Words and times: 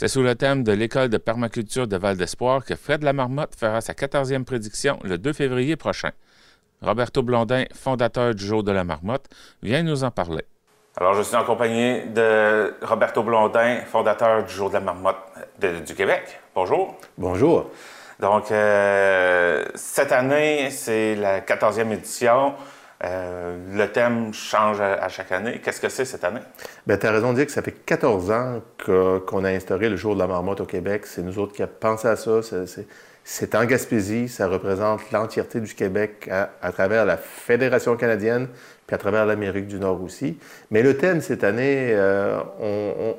C'est 0.00 0.06
sous 0.06 0.22
le 0.22 0.36
thème 0.36 0.62
de 0.62 0.70
l'École 0.70 1.08
de 1.08 1.18
permaculture 1.18 1.88
de 1.88 1.96
Val 1.96 2.16
d'Espoir 2.16 2.64
que 2.64 2.76
Fred 2.76 3.02
Lamarmotte 3.02 3.56
fera 3.58 3.80
sa 3.80 3.94
14e 3.94 4.44
prédiction 4.44 5.00
le 5.02 5.18
2 5.18 5.32
février 5.32 5.74
prochain. 5.74 6.12
Roberto 6.80 7.20
Blondin, 7.20 7.64
fondateur 7.74 8.32
du 8.32 8.46
Jour 8.46 8.62
de 8.62 8.70
la 8.70 8.84
Marmotte, 8.84 9.26
vient 9.60 9.82
nous 9.82 10.04
en 10.04 10.12
parler. 10.12 10.44
Alors, 10.98 11.14
je 11.14 11.22
suis 11.22 11.34
en 11.34 11.42
compagnie 11.42 12.02
de 12.14 12.76
Roberto 12.80 13.24
Blondin, 13.24 13.80
fondateur 13.90 14.44
du 14.44 14.54
Jour 14.54 14.68
de 14.68 14.74
la 14.74 14.80
Marmotte 14.82 15.16
du 15.60 15.94
Québec. 15.96 16.38
Bonjour. 16.54 16.94
Bonjour. 17.16 17.68
Donc, 18.20 18.52
euh, 18.52 19.64
cette 19.74 20.12
année, 20.12 20.70
c'est 20.70 21.16
la 21.16 21.40
14e 21.40 21.90
édition. 21.90 22.54
Euh, 23.04 23.56
le 23.76 23.86
thème 23.92 24.34
change 24.34 24.80
à, 24.80 25.08
chaque 25.08 25.30
année. 25.30 25.60
Qu'est-ce 25.62 25.80
que 25.80 25.88
c'est 25.88 26.04
cette 26.04 26.24
année? 26.24 26.40
Bien, 26.86 26.96
tu 26.96 27.06
as 27.06 27.12
raison 27.12 27.30
de 27.30 27.36
dire 27.36 27.46
que 27.46 27.52
ça 27.52 27.62
fait 27.62 27.72
14 27.72 28.30
ans 28.30 28.60
qu'on 28.84 29.44
a 29.44 29.50
instauré 29.50 29.88
le 29.88 29.96
jour 29.96 30.14
de 30.14 30.20
la 30.20 30.26
marmotte 30.26 30.60
au 30.60 30.66
Québec. 30.66 31.06
C'est 31.06 31.22
nous 31.22 31.38
autres 31.38 31.52
qui 31.52 31.62
avons 31.62 31.72
pensé 31.78 32.08
à 32.08 32.16
ça. 32.16 32.40
C'est 33.22 33.54
en 33.54 33.64
Gaspésie. 33.66 34.28
Ça 34.28 34.48
représente 34.48 35.12
l'entièreté 35.12 35.60
du 35.60 35.72
Québec 35.74 36.28
à, 36.30 36.72
travers 36.72 37.04
la 37.04 37.16
Fédération 37.16 37.96
canadienne, 37.96 38.48
puis 38.86 38.94
à 38.96 38.98
travers 38.98 39.26
l'Amérique 39.26 39.68
du 39.68 39.78
Nord 39.78 40.02
aussi. 40.02 40.36
Mais 40.72 40.82
le 40.82 40.96
thème 40.96 41.20
cette 41.20 41.44
année, 41.44 41.92
euh, 41.92 42.40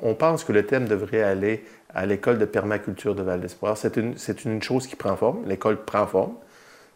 on, 0.02 0.14
pense 0.14 0.44
que 0.44 0.52
le 0.52 0.66
thème 0.66 0.88
devrait 0.88 1.22
aller 1.22 1.64
à 1.94 2.04
l'école 2.04 2.38
de 2.38 2.44
permaculture 2.44 3.14
de 3.14 3.22
Val 3.22 3.40
d'Espoir. 3.40 3.78
C'est 3.78 3.96
une, 3.96 4.14
une 4.44 4.62
chose 4.62 4.86
qui 4.86 4.96
prend 4.96 5.16
forme. 5.16 5.38
L'école 5.46 5.82
prend 5.82 6.06
forme 6.06 6.34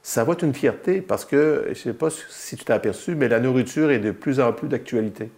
ça 0.04 0.22
va 0.22 0.34
être 0.34 0.44
une 0.44 0.52
fierté 0.52 1.00
parce 1.00 1.24
que, 1.24 1.64
je 1.68 1.70
ne 1.70 1.74
sais 1.74 1.92
pas 1.94 2.10
si 2.10 2.56
tu 2.56 2.64
t'es 2.64 2.74
aperçu, 2.74 3.14
mais 3.14 3.26
la 3.26 3.40
nourriture 3.40 3.90
est 3.90 3.98
de 3.98 4.10
plus 4.10 4.38
en 4.38 4.52
plus 4.52 4.68
d'actualité. 4.68 5.30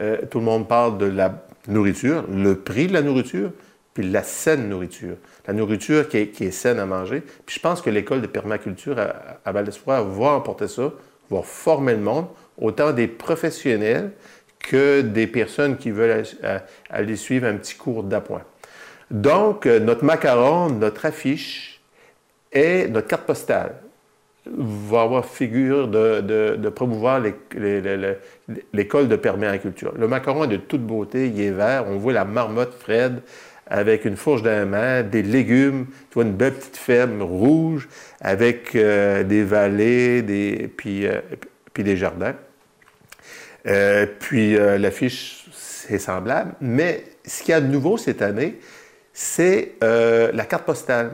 Euh, 0.00 0.18
tout 0.30 0.38
le 0.38 0.44
monde 0.44 0.68
parle 0.68 0.98
de 0.98 1.06
la 1.06 1.44
nourriture, 1.66 2.24
le 2.32 2.54
prix 2.54 2.86
de 2.86 2.92
la 2.92 3.02
nourriture, 3.02 3.50
puis 3.92 4.08
la 4.08 4.22
saine 4.22 4.68
nourriture. 4.68 5.16
La 5.48 5.52
nourriture 5.52 6.08
qui 6.08 6.16
est, 6.18 6.50
saine 6.52 6.78
à 6.78 6.86
manger. 6.86 7.24
Puis 7.44 7.56
je 7.56 7.60
pense 7.60 7.82
que 7.82 7.90
l'école 7.90 8.22
de 8.22 8.28
permaculture 8.28 8.96
à, 9.44 9.50
Val 9.50 9.64
d'Espoir 9.64 10.04
va 10.04 10.28
emporter 10.30 10.68
ça, 10.68 10.92
va 11.28 11.42
former 11.42 11.94
le 11.94 12.02
monde, 12.02 12.26
autant 12.58 12.92
des 12.92 13.08
professionnels 13.08 14.12
que 14.60 15.00
des 15.00 15.26
personnes 15.26 15.76
qui 15.76 15.90
veulent 15.90 16.22
aller 16.88 17.16
suivre 17.16 17.48
un 17.48 17.56
petit 17.56 17.74
cours 17.74 18.04
d'appoint. 18.04 18.44
Donc, 19.10 19.66
euh, 19.66 19.80
notre 19.80 20.04
macaron, 20.04 20.70
notre 20.70 21.04
affiche, 21.04 21.71
et 22.52 22.88
notre 22.88 23.08
carte 23.08 23.24
postale 23.24 23.74
va 24.46 25.02
avoir 25.02 25.24
figure 25.24 25.88
de, 25.88 26.68
promouvoir 26.70 27.22
l'école 28.72 29.08
de 29.08 29.16
permaculture. 29.16 29.94
Le 29.96 30.08
macaron 30.08 30.44
est 30.44 30.48
de 30.48 30.56
toute 30.56 30.84
beauté, 30.84 31.28
il 31.28 31.40
est 31.40 31.50
vert. 31.50 31.84
On 31.88 31.98
voit 31.98 32.12
la 32.12 32.24
marmotte 32.24 32.74
Fred 32.74 33.22
avec 33.66 34.04
une 34.04 34.16
fourche 34.16 34.42
la 34.42 34.66
main, 34.66 35.02
des 35.02 35.22
légumes, 35.22 35.86
tu 36.10 36.14
vois 36.14 36.24
une 36.24 36.32
belle 36.32 36.54
petite 36.54 36.76
ferme 36.76 37.22
rouge 37.22 37.88
avec 38.20 38.74
euh, 38.74 39.22
des 39.22 39.44
vallées, 39.44 40.20
des, 40.20 40.68
puis, 40.76 41.06
euh, 41.06 41.20
puis 41.72 41.84
des 41.84 41.96
jardins. 41.96 42.34
Euh, 43.66 44.06
puis 44.18 44.56
l'affiche, 44.56 45.46
c'est 45.52 45.98
semblable. 45.98 46.54
Mais 46.60 47.04
ce 47.24 47.42
qu'il 47.42 47.52
y 47.52 47.54
a 47.54 47.60
de 47.60 47.68
nouveau 47.68 47.96
cette 47.96 48.20
année, 48.20 48.58
c'est 49.12 49.74
la 49.80 50.44
carte 50.44 50.64
postale 50.64 51.12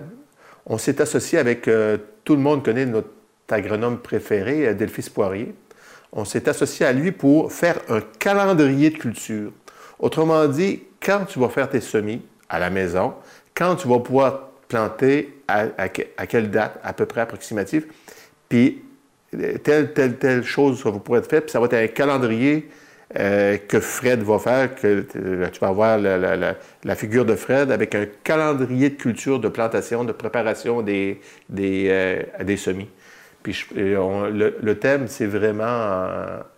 on 0.69 0.79
s'est 0.79 1.01
associé 1.01 1.39
avec, 1.39 1.67
euh, 1.67 1.97
tout 2.25 2.37
le 2.37 2.43
monde 2.43 2.65
connaît 2.65 2.87
notre 2.87 3.09
agronome 3.49 3.99
préféré, 3.99 4.69
euh, 4.69 4.75
Delphis 4.75 5.11
Poirier. 5.11 5.55
On 6.13 6.25
s'est 6.25 6.49
associé 6.49 6.87
à 6.87 6.93
lui 6.93 7.13
pour 7.13 7.53
faire 7.53 7.81
un 7.89 8.01
calendrier 8.19 8.91
de 8.91 8.99
culture. 8.99 9.51
Autrement 9.99 10.47
dit, 10.47 10.83
quand 11.03 11.25
tu 11.27 11.39
vas 11.39 11.49
faire 11.49 11.69
tes 11.69 11.81
semis 11.81 12.23
à 12.49 12.59
la 12.59 12.71
maison, 12.71 13.15
quand 13.55 13.77
tu 13.77 13.89
vas 13.89 13.99
pouvoir 13.99 14.51
planter, 14.69 15.35
à, 15.49 15.89
quelle 15.89 16.51
date 16.51 16.79
à 16.83 16.93
peu 16.93 17.07
près 17.07 17.23
approximative, 17.23 17.87
puis 18.51 18.83
euh, 19.35 19.57
telle, 19.59 19.95
telle, 19.95 20.19
telle 20.19 20.45
chose 20.45 20.85
va 20.85 20.93
pouvoir 20.93 21.21
être 21.21 21.31
faite, 21.31 21.45
puis 21.45 21.53
ça 21.53 21.61
va 21.61 21.67
être 21.67 21.75
un 21.75 21.87
calendrier 21.87 22.69
euh, 23.17 23.57
que 23.57 23.81
Fred 23.81 24.23
va 24.23 24.39
faire, 24.39 24.75
que 24.75 25.07
euh, 25.17 25.49
tu 25.51 25.61
vas 25.61 25.69
avoir 25.69 25.97
la, 25.97 26.95
figure 26.95 27.25
de 27.25 27.37
Fred 27.37 27.73
avec 27.73 27.95
un 27.95 28.05
calendrier 28.23 28.91
de 28.91 28.97
culture, 28.97 29.41
de 29.41 29.49
plantation, 29.49 30.05
de 30.05 30.13
préparation 30.13 30.83
des, 30.83 31.19
des, 31.49 31.89
euh, 31.89 32.57
semis. 32.59 32.91
Puis 33.43 33.67
le, 33.75 34.73
thème, 34.75 35.09
c'est 35.09 35.27
vraiment 35.27 36.07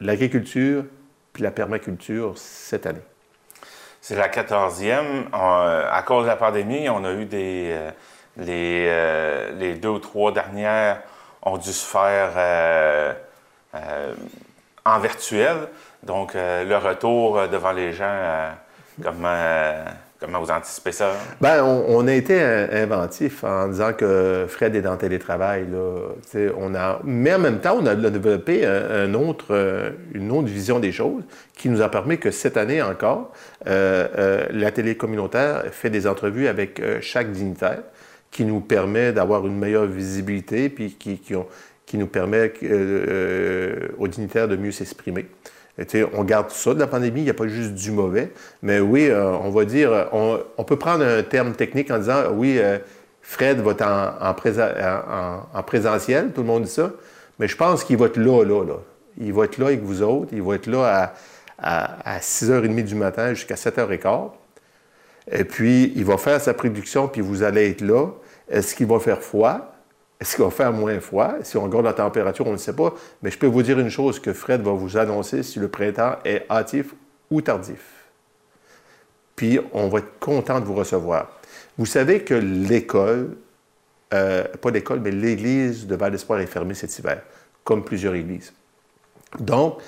l'agriculture 0.00 0.84
puis 1.32 1.44
la 1.44 1.52
permaculture 1.52 2.32
cette 2.36 2.84
année. 2.84 2.98
C'est 4.00 4.16
la 4.16 4.28
quatorzième. 4.28 5.26
à 5.32 6.02
cause 6.04 6.24
de 6.24 6.30
la 6.30 6.36
pandémie, 6.36 6.88
on 6.88 7.04
a 7.04 7.12
eu 7.12 7.26
des... 7.26 7.76
les 8.38 9.74
deux 9.80 9.88
ou 9.88 9.98
trois 10.00 10.32
dernières 10.32 11.02
ont 11.42 11.58
dû 11.58 11.72
se 11.72 11.86
faire 11.86 13.16
en 14.84 14.98
virtuel. 14.98 15.68
Donc, 16.02 16.34
euh, 16.34 16.64
le 16.64 16.76
retour 16.76 17.38
euh, 17.38 17.46
devant 17.46 17.72
les 17.72 17.92
gens, 17.92 18.04
euh, 18.06 18.50
comment, 19.02 20.40
vous 20.40 20.50
anticipez 20.50 20.92
ça? 20.92 21.12
Bien, 21.40 21.62
on, 21.64 22.06
a 22.06 22.12
été 22.12 22.42
inventif 22.42 23.44
en 23.44 23.68
disant 23.68 23.92
que 23.92 24.46
Fred 24.48 24.74
est 24.74 24.82
dans 24.82 24.92
le 24.92 24.98
télétravail. 24.98 25.66
Là. 25.70 26.50
On 26.58 26.74
a, 26.74 27.00
mais 27.04 27.34
en 27.34 27.38
même 27.38 27.60
temps, 27.60 27.78
on 27.80 27.86
a 27.86 27.94
développé 27.94 28.66
une 28.66 29.16
autre 29.16 30.44
vision 30.44 30.78
des 30.78 30.92
choses 30.92 31.22
qui 31.56 31.70
nous 31.70 31.80
a 31.80 31.90
permis 31.90 32.18
que 32.18 32.30
cette 32.30 32.58
année 32.58 32.82
encore, 32.82 33.32
la 33.64 34.70
télé 34.72 34.94
communautaire 34.94 35.64
fait 35.70 35.88
des 35.88 36.06
entrevues 36.06 36.48
avec 36.48 36.82
chaque 37.00 37.32
dignitaire 37.32 37.82
qui 38.30 38.44
nous 38.44 38.60
permet 38.60 39.12
d'avoir 39.12 39.46
une 39.46 39.58
meilleure 39.58 39.86
visibilité 39.86 40.68
puis 40.68 40.98
qui 40.98 41.96
nous 41.96 42.06
permet 42.06 42.52
aux 43.98 44.08
dignitaires 44.08 44.48
de 44.48 44.56
mieux 44.56 44.72
s'exprimer 44.72 45.26
on 46.14 46.24
garde 46.24 46.50
ça 46.50 46.74
de 46.74 46.78
la 46.78 46.86
pandémie, 46.86 47.20
il 47.20 47.24
n'y 47.24 47.30
a 47.30 47.34
pas 47.34 47.46
juste 47.46 47.74
du 47.74 47.90
mauvais. 47.90 48.32
Mais 48.62 48.80
oui, 48.80 49.08
euh, 49.08 49.30
on 49.30 49.50
va 49.50 49.64
dire, 49.64 50.08
on, 50.12 50.64
peut 50.64 50.76
prendre 50.76 51.04
un 51.04 51.22
terme 51.22 51.52
technique 51.52 51.90
en 51.90 51.98
disant, 51.98 52.24
oui, 52.32 52.58
euh, 52.58 52.78
Fred 53.22 53.60
va 53.60 53.72
être 53.72 53.86
en, 53.86 55.62
présentiel, 55.62 56.32
tout 56.32 56.40
le 56.42 56.46
monde 56.46 56.64
dit 56.64 56.70
ça, 56.70 56.90
mais 57.38 57.48
je 57.48 57.56
pense 57.56 57.84
qu'il 57.84 57.96
va 57.96 58.06
être 58.06 58.16
là, 58.16 58.44
là, 58.44 58.64
là. 58.64 58.76
Il 59.18 59.32
va 59.32 59.44
être 59.44 59.58
là 59.58 59.66
avec 59.66 59.82
vous 59.82 60.02
autres, 60.02 60.30
il 60.32 60.42
va 60.42 60.54
être 60.54 60.66
là 60.66 61.12
à, 61.58 62.18
6h30 62.18 62.84
du 62.84 62.94
matin 62.94 63.34
jusqu'à 63.34 63.54
7h15. 63.54 64.30
Et 65.30 65.44
puis, 65.44 65.92
il 65.94 66.04
va 66.04 66.16
faire 66.16 66.40
sa 66.40 66.54
prédiction, 66.54 67.08
puis 67.08 67.20
vous 67.20 67.42
allez 67.42 67.70
être 67.70 67.82
là. 67.82 68.06
Est-ce 68.48 68.74
qu'il 68.74 68.86
va 68.86 68.98
faire 68.98 69.22
froid? 69.22 69.74
Est-ce 70.20 70.36
qu'il 70.36 70.44
va 70.44 70.50
faire 70.50 70.72
moins 70.72 71.00
froid? 71.00 71.36
Si 71.42 71.56
on 71.56 71.62
regarde 71.62 71.86
la 71.86 71.94
température, 71.94 72.46
on 72.46 72.52
ne 72.52 72.58
sait 72.58 72.76
pas. 72.76 72.94
Mais 73.22 73.30
je 73.30 73.38
peux 73.38 73.46
vous 73.46 73.62
dire 73.62 73.78
une 73.78 73.88
chose 73.88 74.20
que 74.20 74.34
Fred 74.34 74.60
va 74.60 74.72
vous 74.72 74.98
annoncer 74.98 75.42
si 75.42 75.58
le 75.58 75.68
printemps 75.68 76.16
est 76.24 76.44
hâtif 76.50 76.94
ou 77.30 77.40
tardif. 77.40 77.80
Puis 79.34 79.58
on 79.72 79.88
va 79.88 80.00
être 80.00 80.18
content 80.18 80.60
de 80.60 80.66
vous 80.66 80.74
recevoir. 80.74 81.40
Vous 81.78 81.86
savez 81.86 82.22
que 82.22 82.34
l'école, 82.34 83.38
euh, 84.12 84.44
pas 84.60 84.70
l'école, 84.70 85.00
mais 85.00 85.10
l'église 85.10 85.86
de 85.86 85.96
Val 85.96 86.12
d'Espoir 86.12 86.40
est 86.40 86.46
fermée 86.46 86.74
cet 86.74 86.98
hiver, 86.98 87.22
comme 87.64 87.82
plusieurs 87.82 88.14
églises. 88.14 88.52
Donc, 89.38 89.78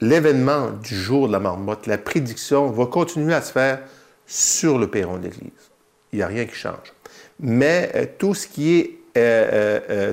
l'événement 0.00 0.72
du 0.72 0.94
jour 0.94 1.28
de 1.28 1.32
la 1.32 1.40
marmotte, 1.40 1.86
la 1.86 1.96
prédiction 1.96 2.70
va 2.70 2.84
continuer 2.84 3.32
à 3.32 3.40
se 3.40 3.52
faire 3.52 3.80
sur 4.26 4.78
le 4.78 4.88
perron 4.88 5.16
de 5.16 5.22
l'église. 5.22 5.70
Il 6.12 6.16
n'y 6.16 6.22
a 6.22 6.26
rien 6.26 6.44
qui 6.44 6.54
change. 6.54 6.92
Mais 7.40 7.90
euh, 7.94 8.04
tout 8.18 8.34
ce 8.34 8.46
qui 8.46 8.78
est 8.78 8.97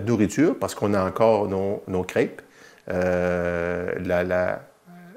nourriture, 0.06 0.57
parce 0.59 0.75
qu'on 0.75 0.94
a 0.94 1.03
encore 1.03 1.47
nos, 1.47 2.03
crêpes, 2.03 2.41
la, 2.88 4.23
la, 4.23 4.61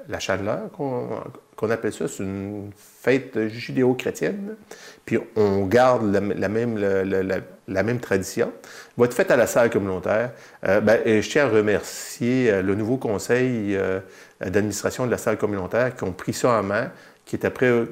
la, 0.07 0.19
chandeleur, 0.19 0.71
qu'on 0.71 1.69
appelle 1.69 1.93
ça, 1.93 2.07
c'est 2.07 2.23
une 2.23 2.71
fête 2.75 3.47
judéo-chrétienne, 3.47 4.55
puis 5.05 5.17
on 5.35 5.65
garde 5.65 6.11
la, 6.11 6.49
même, 6.49 7.99
tradition, 7.99 8.51
va 8.97 9.05
être 9.05 9.13
faite 9.13 9.31
à 9.31 9.37
la 9.37 9.47
salle 9.47 9.69
communautaire. 9.69 10.31
Ben, 10.63 10.99
et 11.05 11.21
je 11.21 11.29
tiens 11.29 11.45
à 11.45 11.49
remercier 11.49 12.61
le 12.61 12.75
nouveau 12.75 12.97
conseil 12.97 13.77
d'administration 14.41 15.05
de 15.05 15.11
la 15.11 15.17
salle 15.17 15.37
communautaire 15.37 15.95
qui 15.95 16.03
ont 16.03 16.13
pris 16.13 16.33
ça 16.33 16.59
en 16.59 16.63
main, 16.63 16.91
qui, 17.29 17.35
est 17.35 17.45
après, 17.45 17.85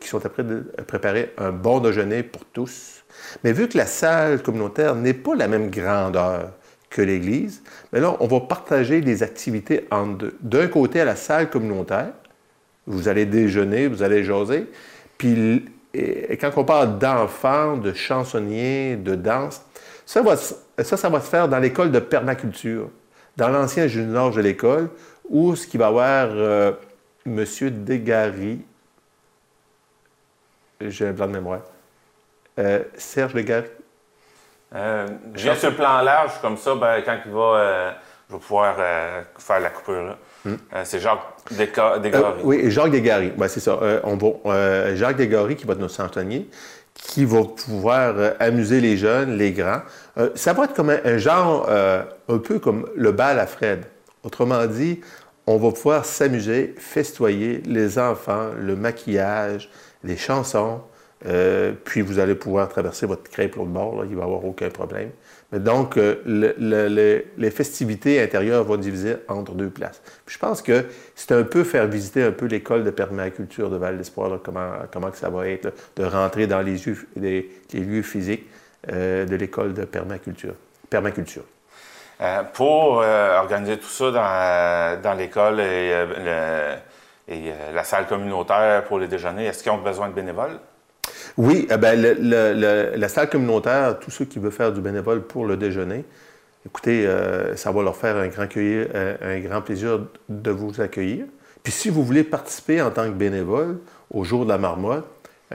qui 0.00 0.06
sont 0.06 0.24
après 0.24 0.44
de 0.44 0.66
préparer 0.86 1.32
un 1.38 1.50
bon 1.50 1.80
déjeuner 1.80 2.22
pour 2.22 2.44
tous 2.44 2.96
mais 3.44 3.52
vu 3.52 3.68
que 3.68 3.76
la 3.76 3.86
salle 3.86 4.42
communautaire 4.42 4.94
n'est 4.94 5.14
pas 5.14 5.34
la 5.34 5.48
même 5.48 5.70
grandeur 5.70 6.50
que 6.90 7.02
l'Église, 7.02 7.62
là, 7.92 8.16
on 8.20 8.26
va 8.26 8.40
partager 8.40 9.00
les 9.00 9.22
activités 9.22 9.86
en 9.90 10.06
deux. 10.06 10.36
D'un 10.40 10.68
côté, 10.68 11.00
à 11.00 11.04
la 11.04 11.16
salle 11.16 11.50
communautaire, 11.50 12.12
vous 12.86 13.08
allez 13.08 13.26
déjeuner, 13.26 13.88
vous 13.88 14.02
allez 14.02 14.24
jaser, 14.24 14.66
puis 15.18 15.66
quand 16.40 16.50
on 16.56 16.64
parle 16.64 16.98
d'enfants, 16.98 17.76
de 17.76 17.92
chansonniers, 17.92 18.96
de 18.96 19.14
danse, 19.14 19.62
ça, 20.04 20.22
ça, 20.78 20.96
ça 20.96 21.08
va 21.08 21.20
se 21.20 21.28
faire 21.28 21.48
dans 21.48 21.58
l'école 21.58 21.90
de 21.90 21.98
permaculture, 21.98 22.90
dans 23.36 23.48
l'ancien 23.48 23.86
junior 23.88 24.30
de 24.30 24.40
l'école, 24.40 24.88
où 25.28 25.56
ce 25.56 25.66
qui 25.66 25.78
va 25.78 25.88
avoir 25.88 26.28
euh, 26.30 26.72
M. 27.26 27.44
Degary, 27.84 28.60
j'ai 30.80 31.08
un 31.08 31.12
blanc 31.12 31.26
de 31.26 31.32
mémoire. 31.32 31.60
Euh, 32.58 32.82
Serge 32.96 33.34
Legary. 33.34 33.66
Euh, 34.74 35.06
j'ai 35.34 35.54
sur 35.54 35.70
le 35.70 35.76
plan 35.76 36.00
large, 36.02 36.32
comme 36.40 36.56
ça, 36.56 36.74
ben, 36.74 37.02
quand 37.04 37.16
il 37.24 37.32
va, 37.32 37.40
euh, 37.40 37.90
je 38.28 38.34
vais 38.34 38.40
pouvoir 38.40 38.76
euh, 38.78 39.22
faire 39.38 39.60
la 39.60 39.70
coupure. 39.70 40.04
là. 40.04 40.16
Hmm. 40.44 40.56
C'est 40.84 41.00
Jacques 41.00 41.20
Desgaris. 41.50 42.40
oui, 42.44 42.70
Jacques 42.70 42.90
Desgaris. 42.90 43.32
Ouais, 43.36 43.48
c'est 43.48 43.60
ça. 43.60 43.78
On 44.04 44.16
va, 44.16 44.94
Jacques 44.94 45.16
Desgaris 45.16 45.56
qui 45.56 45.66
va 45.66 45.74
nous 45.74 45.84
enseigner, 46.00 46.48
qui 46.94 47.24
va 47.24 47.42
pouvoir 47.42 48.14
amuser 48.38 48.80
les 48.80 48.96
jeunes, 48.96 49.36
les 49.36 49.52
grands. 49.52 49.82
Ça 50.34 50.52
va 50.52 50.64
être 50.64 50.74
comme 50.74 50.90
un, 50.90 51.00
un 51.04 51.18
genre, 51.18 51.68
un 51.68 52.38
peu 52.38 52.58
comme 52.60 52.88
le 52.94 53.10
bal 53.12 53.38
à 53.40 53.46
Fred. 53.46 53.86
Autrement 54.22 54.66
dit, 54.66 55.00
on 55.46 55.56
va 55.58 55.70
pouvoir 55.72 56.04
s'amuser, 56.04 56.74
festoyer 56.78 57.62
les 57.66 57.98
enfants, 57.98 58.50
le 58.58 58.74
maquillage, 58.76 59.70
les 60.04 60.16
chansons. 60.16 60.80
euh, 61.24 61.72
puis 61.84 62.02
vous 62.02 62.18
allez 62.18 62.34
pouvoir 62.34 62.68
traverser 62.68 63.06
votre 63.06 63.22
crêpe 63.30 63.56
l'autre 63.56 63.70
bord, 63.70 63.96
là, 64.02 64.06
il 64.08 64.14
va 64.14 64.20
y 64.22 64.24
avoir 64.24 64.44
aucun 64.44 64.68
problème. 64.68 65.08
Mais 65.50 65.58
donc, 65.60 65.96
euh, 65.96 66.16
le- 66.26 66.54
le- 66.58 66.88
le- 66.88 67.24
les 67.38 67.50
festivités 67.50 68.20
intérieures 68.20 68.64
vont 68.64 68.76
diviser 68.76 69.14
entre 69.28 69.52
deux 69.52 69.70
places. 69.70 70.02
Je 70.26 70.36
pense 70.36 70.60
que 70.60 70.84
c'est 71.14 71.32
un 71.32 71.42
peu 71.42 71.64
faire 71.64 71.86
visiter 71.86 72.22
un 72.22 72.32
peu 72.32 72.44
l'école 72.46 72.84
de 72.84 72.90
permaculture 72.90 73.70
de 73.70 73.76
Val 73.76 73.96
d'Espoir, 73.96 74.40
comment, 74.44 74.72
comment 74.92 75.10
que 75.10 75.16
ça 75.16 75.30
va 75.30 75.48
être, 75.48 75.72
de 75.96 76.04
rentrer 76.04 76.46
dans 76.46 76.60
les, 76.60 76.76
lieux- 76.76 77.08
physiques 78.02 78.46
euh, 78.92 79.24
de 79.24 79.36
l'école 79.36 79.72
de 79.72 79.84
permaculture. 80.90 81.44
Euh, 82.20 82.42
pour 82.54 83.02
euh, 83.02 83.38
organiser 83.38 83.76
tout 83.76 83.88
ça 83.88 84.98
dans, 85.02 85.14
l'école 85.14 85.60
et, 85.60 85.92
euh, 85.92 86.76
la 87.28 87.84
salle 87.84 88.06
communautaire 88.06 88.84
pour 88.84 88.98
les 88.98 89.06
déjeuners, 89.06 89.46
est-ce 89.46 89.62
qu'ils 89.62 89.72
ont 89.72 89.78
besoin 89.78 90.08
de 90.08 90.14
bénévoles? 90.14 90.58
Oui, 91.36 91.66
eh 91.70 91.76
ben, 91.76 92.00
la 92.00 93.08
salle 93.08 93.28
communautaire, 93.28 93.98
tous 93.98 94.10
ceux 94.10 94.24
qui 94.24 94.38
veulent 94.38 94.52
faire 94.52 94.72
du 94.72 94.80
bénévole 94.80 95.22
pour 95.22 95.44
le 95.44 95.58
déjeuner, 95.58 96.04
écoutez, 96.64 97.06
ça 97.54 97.70
va 97.70 97.82
leur 97.82 97.96
faire 97.96 98.16
un 98.16 98.28
grand, 98.28 98.46
un 98.46 99.40
grand 99.40 99.60
plaisir 99.60 100.00
de 100.28 100.50
vous 100.50 100.80
accueillir. 100.80 101.26
Puis 101.62 101.72
si 101.72 101.90
vous 101.90 102.02
voulez 102.02 102.24
participer 102.24 102.80
en 102.80 102.90
tant 102.90 103.04
que 103.04 103.14
bénévole 103.14 103.78
au 104.10 104.24
jour 104.24 104.44
de 104.44 104.50
la 104.50 104.58
marmotte, 104.58 105.06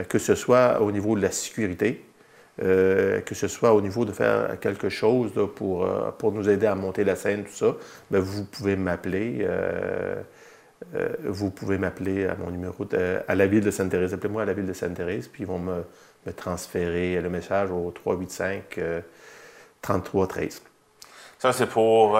que 0.08 0.18
ce 0.18 0.34
soit 0.34 0.80
au 0.80 0.92
niveau 0.92 1.16
de 1.16 1.22
la 1.22 1.32
sécurité, 1.32 2.04
euh, 2.62 3.20
que 3.20 3.34
ce 3.34 3.48
soit 3.48 3.72
au 3.72 3.80
niveau 3.80 4.04
de 4.04 4.12
faire 4.12 4.58
quelque 4.60 4.88
chose 4.90 5.30
là, 5.36 5.46
pour, 5.46 5.84
euh, 5.86 6.10
pour 6.18 6.32
nous 6.32 6.48
aider 6.50 6.66
à 6.66 6.74
monter 6.74 7.04
la 7.04 7.16
scène, 7.16 7.44
tout 7.44 7.52
ça, 7.54 7.74
ben, 8.10 8.18
vous 8.20 8.44
pouvez 8.44 8.76
m'appeler. 8.76 9.38
euh, 9.40 10.16
vous 11.24 11.50
pouvez 11.50 11.78
m'appeler 11.78 12.26
à 12.26 12.34
mon 12.34 12.50
numéro, 12.50 12.84
de- 12.84 13.20
à 13.28 13.34
la 13.36 13.46
ville 13.46 13.62
de 13.64 13.70
Sainte-Thérèse. 13.70 14.12
Appelez-moi 14.14 14.42
à 14.42 14.44
la 14.44 14.52
ville 14.52 14.66
de 14.66 14.72
Sainte-Thérèse, 14.72 15.28
puis 15.28 15.44
ils 15.44 15.46
vont 15.46 15.60
me, 15.60 15.84
me 16.26 16.32
transférer 16.32 17.20
le 17.20 17.30
message 17.30 17.70
au 17.70 17.92
385 17.92 18.78
euh, 18.78 19.00
3313. 19.80 20.60
Ça, 21.38 21.52
c'est 21.52 21.66
pour 21.66 22.18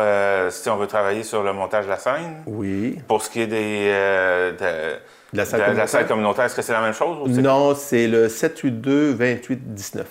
si 0.51 0.69
on 0.71 0.77
veut 0.77 0.87
travailler 0.87 1.23
sur 1.25 1.43
le 1.43 1.53
montage 1.53 1.85
de 1.85 1.91
la 1.91 1.99
scène? 1.99 2.43
Oui. 2.47 2.99
Pour 3.09 3.23
ce 3.23 3.31
qui 3.31 3.41
est 3.43 3.47
des, 3.47 3.87
de, 3.87 4.95
De 5.33 5.37
la 5.37 5.45
salle 5.45 5.61
de- 5.61 5.65
la 5.65 5.67
communautaire? 5.67 5.89
salle 5.89 6.07
communautaire, 6.09 6.45
est-ce 6.47 6.57
que 6.57 6.63
c'est 6.63 6.73
la 6.73 6.81
même 6.83 6.93
chose? 6.95 7.19
Ou 7.23 7.29
Non, 7.41 7.75
c'est 7.75 8.07
le 8.09 8.29
782-2819. 8.29 10.05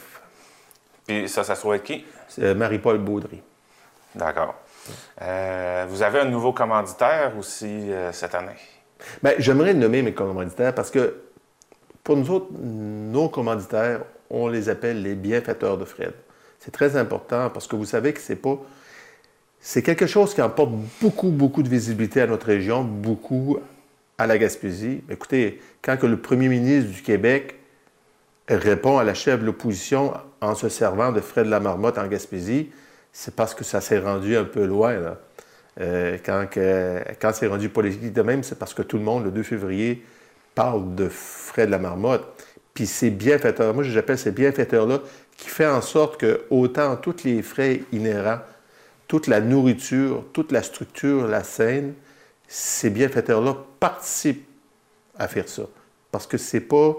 Puis 1.11 1.27
ça, 1.27 1.43
ça 1.43 1.55
se 1.55 1.59
trouve 1.59 1.75
être 1.75 1.83
qui? 1.83 2.05
Marie-Paul 2.37 2.97
Baudry. 2.99 3.41
D'accord. 4.15 4.55
Euh, 5.21 5.85
vous 5.89 6.01
avez 6.03 6.19
un 6.19 6.25
nouveau 6.25 6.53
commanditaire 6.53 7.33
aussi 7.37 7.91
euh, 7.91 8.13
cette 8.13 8.33
année? 8.33 8.55
Bien, 9.21 9.33
j'aimerais 9.37 9.73
nommer 9.73 10.01
mes 10.01 10.13
commanditaires 10.13 10.73
parce 10.73 10.89
que 10.89 11.21
pour 12.01 12.15
nous 12.15 12.31
autres, 12.31 12.47
nos 12.53 13.27
commanditaires, 13.27 14.01
on 14.29 14.47
les 14.47 14.69
appelle 14.69 15.01
les 15.01 15.15
bienfaiteurs 15.15 15.77
de 15.77 15.83
Fred. 15.83 16.13
C'est 16.59 16.71
très 16.71 16.95
important 16.95 17.49
parce 17.49 17.67
que 17.67 17.75
vous 17.75 17.85
savez 17.85 18.13
que 18.13 18.21
c'est 18.21 18.37
pas. 18.37 18.57
C'est 19.59 19.83
quelque 19.83 20.07
chose 20.07 20.33
qui 20.33 20.39
apporte 20.39 20.71
beaucoup, 21.01 21.29
beaucoup 21.29 21.61
de 21.61 21.69
visibilité 21.69 22.21
à 22.21 22.27
notre 22.27 22.47
région, 22.47 22.83
beaucoup 22.83 23.59
à 24.17 24.27
la 24.27 24.37
Gaspésie. 24.37 25.03
Écoutez, 25.09 25.61
quand 25.81 25.97
que 25.97 26.05
le 26.05 26.21
premier 26.21 26.47
ministre 26.47 26.89
du 26.89 27.01
Québec 27.01 27.55
répond 28.55 28.97
à 28.97 29.03
la 29.03 29.13
chef 29.13 29.39
de 29.39 29.45
l'opposition 29.45 30.13
en 30.41 30.55
se 30.55 30.69
servant 30.69 31.11
de 31.11 31.21
Fred 31.21 31.47
Lamarmotte 31.47 31.97
en 31.97 32.07
Gaspésie, 32.07 32.71
c'est 33.13 33.35
parce 33.35 33.53
que 33.53 33.63
ça 33.63 33.81
s'est 33.81 33.99
rendu 33.99 34.35
un 34.37 34.43
peu 34.43 34.65
loin. 34.65 34.93
Là. 34.93 35.17
Euh, 35.79 36.17
quand 36.25 36.45
quand 37.21 37.31
c'est 37.33 37.47
rendu 37.47 37.69
politique 37.69 38.13
de 38.13 38.21
même, 38.21 38.43
c'est 38.43 38.57
parce 38.57 38.73
que 38.73 38.81
tout 38.81 38.97
le 38.97 39.03
monde, 39.03 39.23
le 39.23 39.31
2 39.31 39.43
février, 39.43 40.03
parle 40.55 40.95
de 40.95 41.07
Fred 41.09 41.69
Lamarmotte. 41.69 42.25
Puis 42.73 42.85
ces 42.85 43.09
bienfaiteurs, 43.09 43.73
moi 43.73 43.83
j'appelle 43.83 44.17
ces 44.17 44.31
bienfaiteurs-là, 44.31 44.99
qui 45.37 45.49
fait 45.49 45.67
en 45.67 45.81
sorte 45.81 46.19
que 46.19 46.41
autant 46.49 46.95
tous 46.95 47.23
les 47.23 47.41
frais 47.41 47.81
inhérents, 47.91 48.39
toute 49.07 49.27
la 49.27 49.41
nourriture, 49.41 50.23
toute 50.33 50.51
la 50.51 50.63
structure, 50.63 51.27
la 51.27 51.43
scène, 51.43 51.93
ces 52.47 52.89
bienfaiteurs-là 52.89 53.57
participent 53.79 54.47
à 55.17 55.27
faire 55.27 55.49
ça. 55.49 55.63
Parce 56.11 56.27
que 56.27 56.37
ce 56.37 56.57
n'est 56.57 56.61
pas 56.61 56.95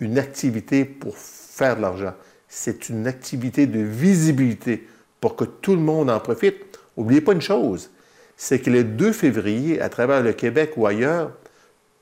une 0.00 0.18
activité 0.18 0.84
pour 0.84 1.16
faire 1.16 1.76
de 1.76 1.82
l'argent. 1.82 2.14
C'est 2.48 2.88
une 2.88 3.06
activité 3.06 3.66
de 3.66 3.80
visibilité 3.80 4.86
pour 5.20 5.36
que 5.36 5.44
tout 5.44 5.74
le 5.74 5.80
monde 5.80 6.10
en 6.10 6.20
profite. 6.20 6.78
N'oubliez 6.96 7.20
pas 7.20 7.32
une 7.32 7.40
chose, 7.40 7.90
c'est 8.36 8.60
que 8.60 8.70
le 8.70 8.84
2 8.84 9.12
février, 9.12 9.80
à 9.80 9.88
travers 9.88 10.22
le 10.22 10.32
Québec 10.32 10.72
ou 10.76 10.86
ailleurs, 10.86 11.32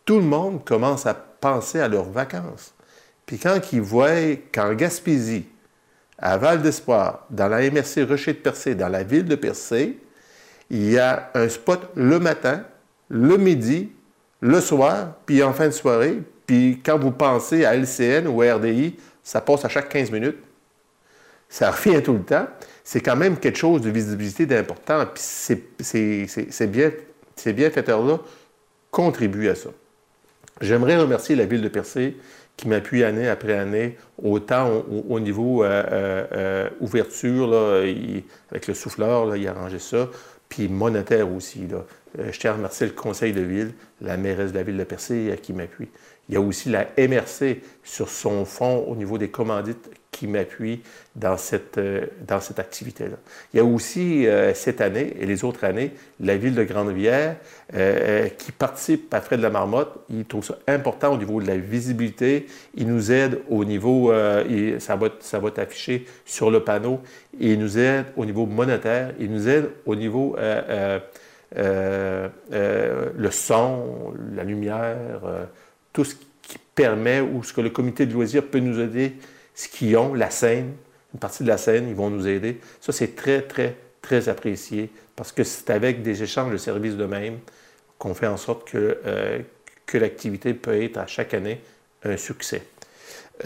tout 0.04 0.16
le 0.16 0.24
monde 0.24 0.64
commence 0.64 1.06
à 1.06 1.14
penser 1.14 1.80
à 1.80 1.88
leurs 1.88 2.10
vacances. 2.10 2.74
Puis 3.26 3.38
quand 3.38 3.72
ils 3.72 3.80
voient 3.80 4.36
qu'en 4.52 4.74
Gaspésie, 4.74 5.46
à 6.18 6.38
Val 6.38 6.62
d'Espoir, 6.62 7.26
dans 7.30 7.48
la 7.48 7.68
MRC 7.70 8.04
Rocher 8.08 8.32
de 8.34 8.38
Percé, 8.38 8.74
dans 8.74 8.88
la 8.88 9.02
ville 9.02 9.24
de 9.24 9.34
Percé, 9.34 9.98
il 10.70 10.90
y 10.90 10.98
a 10.98 11.30
un 11.34 11.48
spot 11.48 11.90
le 11.94 12.18
matin, 12.18 12.64
le 13.08 13.36
midi, 13.36 13.90
le 14.40 14.60
soir, 14.60 15.14
puis 15.26 15.42
en 15.42 15.52
fin 15.52 15.66
de 15.66 15.72
soirée. 15.72 16.22
Puis 16.46 16.80
quand 16.84 16.98
vous 16.98 17.10
pensez 17.10 17.64
à 17.64 17.74
LCN 17.74 18.26
ou 18.28 18.42
à 18.42 18.54
RDI, 18.54 18.96
ça 19.22 19.40
passe 19.40 19.64
à 19.64 19.68
chaque 19.68 19.88
15 19.88 20.10
minutes. 20.10 20.38
Ça 21.48 21.70
revient 21.70 22.02
tout 22.02 22.14
le 22.14 22.22
temps. 22.22 22.46
C'est 22.84 23.00
quand 23.00 23.16
même 23.16 23.36
quelque 23.38 23.58
chose 23.58 23.80
de 23.80 23.90
visibilité 23.90 24.46
d'important. 24.46 25.04
Puis 25.06 25.22
c'est, 25.80 26.66
bien, 26.66 26.90
ces 27.34 27.52
bienfaiteurs-là 27.52 28.20
contribuent 28.90 29.48
à 29.48 29.54
ça. 29.54 29.70
J'aimerais 30.60 30.96
remercier 30.96 31.36
la 31.36 31.44
ville 31.44 31.62
de 31.62 31.68
Percé 31.68 32.16
qui 32.56 32.68
m'appuie 32.68 33.04
année 33.04 33.28
après 33.28 33.54
année, 33.54 33.96
autant 34.22 34.70
au, 34.70 35.04
au 35.10 35.20
niveau 35.20 35.62
euh, 35.62 35.84
euh, 35.92 36.26
euh, 36.32 36.70
ouverture, 36.80 37.46
là, 37.46 37.82
avec 38.50 38.66
le 38.66 38.74
souffleur, 38.74 39.26
là, 39.26 39.36
il 39.36 39.46
a 39.46 39.50
arrangé 39.50 39.78
ça, 39.78 40.08
puis 40.48 40.68
monétaire 40.68 41.30
aussi. 41.30 41.66
Là. 41.66 41.84
Je 42.30 42.38
tiens 42.38 42.52
à 42.52 42.54
remercier 42.54 42.86
le 42.86 42.94
conseil 42.94 43.32
de 43.32 43.42
ville, 43.42 43.72
la 44.00 44.16
mairesse 44.16 44.52
de 44.52 44.56
la 44.56 44.62
ville 44.62 44.78
de 44.78 44.84
Percé 44.84 45.38
qui 45.42 45.52
m'appuie. 45.52 45.88
Il 46.28 46.34
y 46.34 46.38
a 46.38 46.40
aussi 46.40 46.68
la 46.70 46.86
MRC 46.98 47.60
sur 47.84 48.08
son 48.08 48.44
fonds 48.44 48.84
au 48.88 48.96
niveau 48.96 49.18
des 49.18 49.28
commandites 49.28 49.90
qui 50.16 50.26
m'appuie 50.26 50.80
dans 51.14 51.36
cette, 51.36 51.76
euh, 51.76 52.06
dans 52.26 52.40
cette 52.40 52.58
activité-là. 52.58 53.16
Il 53.52 53.58
y 53.58 53.60
a 53.60 53.64
aussi 53.64 54.26
euh, 54.26 54.54
cette 54.54 54.80
année 54.80 55.14
et 55.20 55.26
les 55.26 55.44
autres 55.44 55.64
années, 55.64 55.92
la 56.20 56.38
ville 56.38 56.54
de 56.54 56.64
Grande-Rivière 56.64 57.36
euh, 57.74 58.28
qui 58.28 58.50
participe 58.50 59.12
à 59.12 59.20
Frais 59.20 59.36
de 59.36 59.42
la 59.42 59.50
Marmotte. 59.50 59.92
Il 60.08 60.24
trouve 60.24 60.44
ça 60.44 60.56
important 60.66 61.12
au 61.12 61.18
niveau 61.18 61.42
de 61.42 61.46
la 61.46 61.58
visibilité. 61.58 62.46
Il 62.74 62.88
nous 62.88 63.12
aide 63.12 63.40
au 63.50 63.66
niveau, 63.66 64.10
ça, 64.78 64.96
va, 64.96 65.08
ça 65.20 65.38
va 65.38 65.48
être 65.48 65.58
affiché 65.58 66.06
sur 66.24 66.50
le 66.50 66.60
panneau, 66.64 67.00
il 67.38 67.58
nous 67.58 67.76
aide 67.78 68.06
au 68.16 68.24
niveau 68.24 68.46
monétaire, 68.46 69.12
il 69.20 69.30
nous 69.30 69.48
aide 69.48 69.68
au 69.84 69.94
niveau 69.94 70.36
le 70.38 71.00
son, 73.30 74.14
la 74.34 74.44
lumière, 74.44 75.20
tout 75.96 76.04
ce 76.04 76.14
qui 76.42 76.58
permet 76.74 77.22
ou 77.22 77.42
ce 77.42 77.54
que 77.54 77.62
le 77.62 77.70
comité 77.70 78.04
de 78.04 78.12
loisirs 78.12 78.44
peut 78.44 78.58
nous 78.58 78.78
aider, 78.80 79.14
ce 79.54 79.66
qu'ils 79.66 79.96
ont, 79.96 80.12
la 80.12 80.28
scène, 80.28 80.74
une 81.14 81.18
partie 81.20 81.42
de 81.42 81.48
la 81.48 81.56
scène, 81.56 81.88
ils 81.88 81.94
vont 81.94 82.10
nous 82.10 82.28
aider. 82.28 82.60
Ça, 82.82 82.92
c'est 82.92 83.16
très, 83.16 83.40
très, 83.40 83.74
très 84.02 84.28
apprécié 84.28 84.90
parce 85.16 85.32
que 85.32 85.42
c'est 85.42 85.70
avec 85.70 86.02
des 86.02 86.22
échanges 86.22 86.52
de 86.52 86.58
services 86.58 86.96
de 86.96 87.06
même 87.06 87.38
qu'on 87.96 88.12
fait 88.12 88.26
en 88.26 88.36
sorte 88.36 88.68
que, 88.68 88.98
euh, 89.06 89.38
que 89.86 89.96
l'activité 89.96 90.52
peut 90.52 90.82
être 90.82 90.98
à 90.98 91.06
chaque 91.06 91.32
année 91.32 91.62
un 92.04 92.18
succès. 92.18 92.60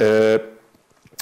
Euh, 0.01 0.39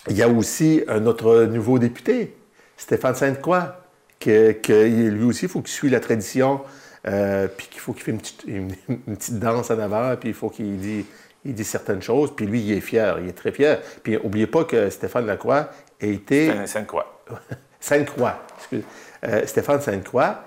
il 0.08 0.16
y 0.16 0.22
a 0.22 0.30
aussi 0.30 0.82
un 0.88 1.04
autre 1.04 1.44
nouveau 1.44 1.78
député, 1.78 2.34
Stéphane 2.78 3.16
Sainte-Croix, 3.16 3.84
que, 4.18 4.52
que 4.52 4.86
lui 5.10 5.24
aussi, 5.24 5.44
il 5.44 5.50
faut 5.50 5.60
qu'il 5.60 5.74
suive 5.74 5.92
la 5.92 6.00
tradition, 6.00 6.62
euh, 7.06 7.48
puis 7.48 7.68
qu'il 7.68 7.80
faut 7.80 7.92
qu'il 7.92 8.02
fasse 8.04 8.12
une 8.14 8.18
petite, 8.18 8.44
une- 8.46 8.74
une 8.88 9.16
petite 9.16 9.38
danse 9.38 9.70
en 9.70 9.78
avant, 9.78 10.16
puis 10.16 10.30
il 10.30 10.34
faut 10.34 10.50
qu'il 10.50 10.78
dise, 10.78 11.04
il 11.44 11.54
dit 11.54 11.64
certaines 11.64 12.02
choses, 12.02 12.34
puis 12.34 12.46
lui, 12.46 12.60
il 12.60 12.72
est 12.72 12.80
fier, 12.80 13.18
il 13.22 13.28
est 13.28 13.32
très 13.32 13.52
fier. 13.52 13.80
Puis 14.02 14.14
n'oubliez 14.14 14.46
pas 14.46 14.64
que 14.64 14.90
Stéphane 14.90 15.26
Lacroix 15.26 15.70
a 16.02 16.06
été... 16.06 16.48
Quoi? 16.86 17.20
Sainte-Croix, 17.80 18.42
excuse. 18.58 18.82
Euh, 19.24 19.46
Stéphane 19.46 19.80
Sainte-Croix 19.80 20.44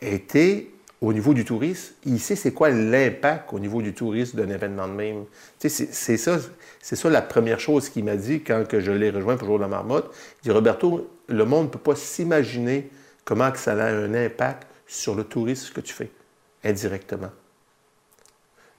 a 0.00 0.06
été 0.06 0.72
au 1.00 1.12
niveau 1.12 1.32
du 1.32 1.44
tourisme, 1.44 1.94
il 2.06 2.18
sait 2.18 2.34
c'est 2.34 2.52
quoi 2.52 2.70
l'impact 2.70 3.52
au 3.52 3.60
niveau 3.60 3.80
du 3.82 3.94
tourisme 3.94 4.36
d'un 4.38 4.52
événement 4.52 4.88
de 4.88 4.94
même. 4.94 5.24
C'est 5.58 6.16
ça, 6.16 6.38
c'est 6.80 6.96
ça 6.96 7.10
la 7.10 7.22
première 7.22 7.60
chose 7.60 7.88
qu'il 7.88 8.04
m'a 8.04 8.16
dit 8.16 8.42
quand 8.42 8.66
que 8.66 8.80
je 8.80 8.90
l'ai 8.90 9.10
rejoint 9.10 9.36
pour 9.36 9.46
Jour 9.46 9.58
de 9.58 9.62
la 9.62 9.68
Marmotte. 9.68 10.12
Il 10.42 10.48
dit 10.48 10.50
Roberto, 10.50 11.08
le 11.28 11.44
monde 11.44 11.66
ne 11.66 11.70
peut 11.70 11.78
pas 11.78 11.94
s'imaginer 11.94 12.90
comment 13.24 13.50
que 13.52 13.58
ça 13.58 13.72
a 13.72 13.90
un 13.92 14.12
impact 14.14 14.66
sur 14.88 15.14
le 15.14 15.22
tourisme 15.22 15.72
que 15.72 15.80
tu 15.80 15.94
fais, 15.94 16.10
indirectement. 16.64 17.30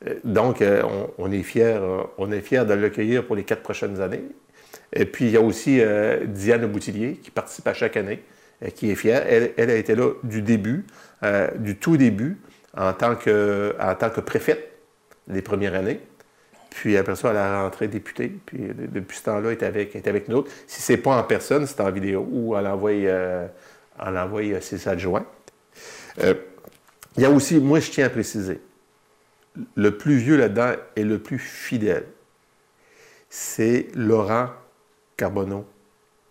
Euh, 0.08 0.16
donc, 0.24 0.62
euh, 0.62 0.84
on, 1.18 1.32
est 1.32 1.44
fiers 1.44 1.64
euh, 1.64 2.04
on 2.18 2.32
est 2.32 2.42
fier 2.42 2.66
de 2.66 2.74
l'accueillir 2.74 3.26
pour 3.26 3.36
les 3.36 3.44
quatre 3.44 3.62
prochaines 3.62 4.02
années. 4.02 4.24
Et 4.92 5.06
puis, 5.06 5.26
il 5.26 5.32
y 5.32 5.38
a 5.38 5.42
aussi 5.42 5.82
Diane 6.26 6.66
Boutillier 6.66 7.14
qui 7.16 7.32
participe 7.32 7.68
à 7.68 7.74
chaque 7.74 7.96
année, 7.96 8.24
qui 8.76 8.92
est 8.92 8.96
fière. 8.96 9.24
Elle, 9.28 9.70
a 9.70 9.76
été 9.76 9.96
là 9.96 10.12
du 10.24 10.42
début, 10.42 10.86
du 11.56 11.76
tout 11.76 11.96
début, 11.98 12.38
en 12.76 12.94
tant, 12.94 13.16
que, 13.16 14.20
préfète 14.22 14.72
les 15.28 15.42
premières 15.42 15.76
années. 15.76 16.00
Puis 16.72 16.98
après 16.98 17.16
ça, 17.16 17.32
elle 17.32 17.38
a 17.38 17.64
rentré 17.64 17.88
députée. 17.88 18.32
Puis 18.46 18.60
depuis 18.76 19.18
ce 19.18 19.24
temps-là, 19.24 19.52
elle 19.52 19.78
est 19.78 20.08
avec, 20.08 20.28
nous 20.28 20.44
Si 20.66 20.82
ce 20.82 20.92
n'est 20.92 20.98
pas 20.98 21.18
en 21.18 21.24
personne, 21.24 21.66
c'est 21.68 21.82
en 21.82 21.92
vidéo 21.92 22.28
ou 22.32 22.56
elle 22.56 22.68
envoie, 22.68 22.94
elle 22.94 23.52
envoie 24.00 24.62
ses 24.62 24.88
adjoints. 24.88 25.26
Il 26.22 27.24
y 27.24 27.26
a 27.26 27.30
aussi, 27.30 27.60
moi, 27.60 27.80
je 27.80 27.92
tiens 27.92 28.06
à 28.06 28.10
préciser, 28.10 28.62
le 29.76 29.98
plus 29.98 30.18
vieux 30.18 30.38
là-dedans 30.38 30.74
et 30.96 31.04
le 31.04 31.20
plus 31.20 31.40
fidèle, 31.40 32.06
c'est 33.30 33.88
Laurent 33.96 34.50
Carbonneau 35.18 35.66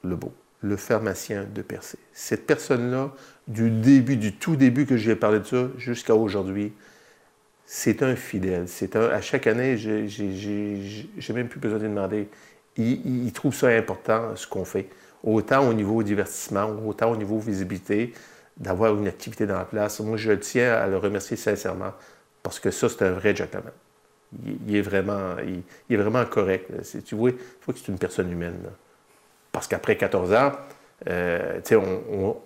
Lebeau, 0.05 0.33
le 0.63 0.77
pharmacien 0.77 1.45
de 1.45 1.63
Percé. 1.63 1.99
Cette 2.13 2.47
personne-là, 2.47 3.13
du 3.47 3.71
début, 3.71 4.17
du 4.17 4.35
tout 4.35 4.57
début 4.57 4.87
que 4.87 4.97
j'ai 4.97 5.17
parlé 5.17 5.41
de 5.41 5.45
ça 5.45 5.69
jusqu'à 5.77 6.15
aujourd'hui, 6.15 6.73
c'est 7.67 8.03
un 8.03 8.17
fidèle. 8.17 8.67
C'est 8.67 8.97
un, 8.97 9.09
à 9.11 9.21
chaque 9.21 9.47
année, 9.47 9.77
j'ai 9.77 11.33
même 11.35 11.49
plus 11.49 11.61
besoin 11.61 11.79
de 11.79 11.85
demander. 11.85 12.29
Il, 12.77 13.27
il, 13.27 13.33
trouve 13.33 13.55
ça 13.55 13.69
important, 13.69 14.35
ce 14.37 14.47
qu'on 14.47 14.65
fait. 14.65 14.89
Autant 15.23 15.69
au 15.69 15.75
niveau 15.75 16.03
divertissement, 16.03 16.71
autant 16.87 17.11
au 17.11 17.17
niveau 17.17 17.39
visibilité, 17.39 18.15
d'avoir 18.59 18.95
une 18.97 19.07
activité 19.07 19.47
dans 19.47 19.59
la 19.59 19.65
place. 19.65 20.01
Moi, 20.01 20.17
je 20.17 20.33
tiens 20.33 20.75
à 20.75 20.87
le 20.87 20.97
remercier 20.97 21.37
sincèrement 21.37 21.93
parce 22.43 22.61
que 22.61 22.71
ça, 22.71 22.89
c'est 22.89 23.03
un 23.03 23.13
vrai 23.13 23.35
gentleman. 23.35 23.73
Il, 24.67 24.77
est, 24.77 24.83
vraiment, 24.83 25.37
il, 25.47 25.95
est 25.95 25.99
vraiment 25.99 26.25
correct. 26.27 26.71
Tu 27.05 27.15
vois, 27.15 27.31
il 27.31 27.37
faut 27.61 27.73
que 27.73 27.79
c'est 27.79 27.89
une 27.89 27.99
personne 27.99 28.31
humaine. 28.31 28.59
Parce 29.53 29.67
qu'après 29.67 29.97
14 29.97 30.33
ans, 30.35 30.53
euh, 31.09 31.61
on, 31.73 32.37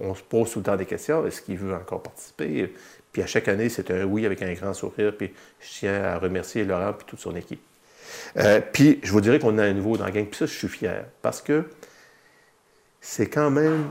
on, 0.00 0.14
se 0.14 0.22
pose 0.22 0.50
tout 0.50 0.58
le 0.58 0.64
temps 0.64 0.76
des 0.76 0.84
questions. 0.84 1.26
Est-ce 1.26 1.40
qu'il 1.40 1.56
veut 1.56 1.74
encore 1.74 2.02
participer? 2.02 2.74
Puis 3.12 3.22
à 3.22 3.26
chaque 3.26 3.48
année, 3.48 3.68
c'est 3.68 3.90
un 3.90 4.04
oui 4.04 4.26
avec 4.26 4.42
un 4.42 4.52
grand 4.52 4.74
sourire. 4.74 5.16
Puis 5.16 5.32
je 5.60 5.78
tiens 5.78 6.02
à 6.02 6.18
remercier 6.18 6.64
Laurent 6.64 6.90
et 6.90 7.04
toute 7.06 7.20
son 7.20 7.34
équipe. 7.36 7.62
Euh, 8.36 8.60
puis 8.72 9.00
je 9.02 9.12
vous 9.12 9.20
dirais 9.20 9.38
qu'on 9.38 9.56
a 9.58 9.64
un 9.64 9.72
nouveau 9.72 9.96
dans 9.96 10.04
la 10.04 10.10
gang. 10.10 10.26
Puis 10.26 10.38
ça, 10.38 10.46
je 10.46 10.52
suis 10.52 10.68
fier. 10.68 11.06
Parce 11.22 11.40
que 11.40 11.64
c'est 13.00 13.28
quand 13.28 13.50
même 13.50 13.86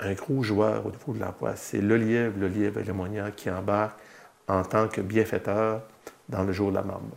un 0.00 0.12
gros 0.12 0.42
joueur 0.42 0.86
au 0.86 0.90
niveau 0.90 1.12
de 1.12 1.20
l'emploi. 1.20 1.56
C'est 1.56 1.80
le 1.80 1.96
lièvre, 1.96 2.38
le 2.38 2.48
lièvre 2.48 2.80
et 2.80 2.84
le 2.84 2.92
moignard 2.92 3.34
qui 3.34 3.50
embarque 3.50 3.98
en 4.48 4.62
tant 4.62 4.88
que 4.88 5.00
bienfaiteur 5.00 5.82
dans 6.28 6.44
le 6.44 6.52
jour 6.52 6.70
de 6.70 6.76
la 6.76 6.82
marmotte. 6.82 7.12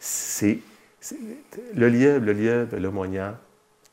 C'est, 0.00 0.58
le 1.74 1.88
lièvre, 1.88 2.24
le 2.24 2.32
lièvre, 2.32 2.76
le 2.76 2.90
moignard, 2.90 3.34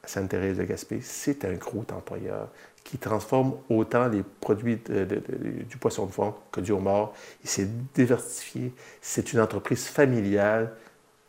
à 0.04 0.08
Sainte-Thérèse 0.08 0.58
de 0.58 0.64
Gaspé, 0.64 1.00
c'est 1.02 1.46
un 1.46 1.54
gros 1.54 1.86
employeur 1.92 2.50
qui 2.84 3.00
transforme 3.00 3.56
autant 3.70 4.08
les 4.08 4.22
produits 4.22 4.78
du 4.78 5.78
poisson 5.78 6.06
de 6.06 6.12
fond 6.12 6.36
que 6.52 6.62
du 6.62 6.72
homard. 6.72 7.14
Il 7.44 7.50
s'est 7.50 7.68
diversifié. 7.96 8.72
C'est 9.02 9.34
une 9.34 9.40
entreprise 9.40 9.86
familiale 9.86 10.72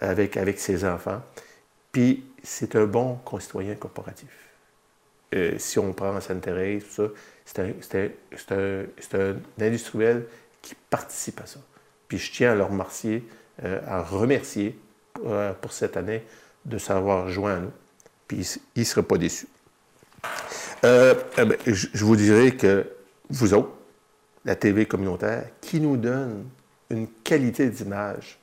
avec, 0.00 0.36
avec 0.36 0.60
ses 0.60 0.84
enfants. 0.84 1.22
Puis, 1.90 2.26
c'est 2.42 2.76
un 2.76 2.84
bon 2.84 3.16
concitoyen 3.24 3.74
corporatif. 3.74 4.45
Euh, 5.34 5.58
si 5.58 5.78
on 5.78 5.92
prend 5.92 6.20
Sainte-Thérèse, 6.20 6.84
c'est 7.44 7.58
un, 7.60 7.72
un, 8.50 8.84
un, 9.18 9.36
industriel 9.60 10.26
qui 10.62 10.74
participent 10.88 11.40
à 11.40 11.46
ça. 11.46 11.60
Puis 12.08 12.18
je 12.18 12.32
tiens 12.32 12.52
à 12.52 12.54
leur 12.54 12.68
remercier, 12.68 13.24
euh, 13.64 13.80
à 13.86 14.02
remercier 14.02 14.78
euh, 15.24 15.52
pour 15.54 15.72
cette 15.72 15.96
année 15.96 16.22
de 16.64 16.78
s'avoir 16.78 17.28
joint 17.28 17.56
à 17.56 17.60
nous. 17.60 17.72
Puis 18.28 18.58
ils 18.74 18.80
ne 18.80 18.84
seraient 18.84 19.02
pas 19.02 19.18
déçus. 19.18 19.48
Euh, 20.84 21.14
eh 21.38 21.44
ben, 21.44 21.56
je 21.66 22.04
vous 22.04 22.16
dirais 22.16 22.52
que 22.52 22.86
vous 23.30 23.54
autres, 23.54 23.72
la 24.44 24.54
TV 24.54 24.86
communautaire, 24.86 25.46
qui 25.60 25.80
nous 25.80 25.96
donne 25.96 26.44
une 26.90 27.08
qualité 27.08 27.68
d'image 27.68 28.38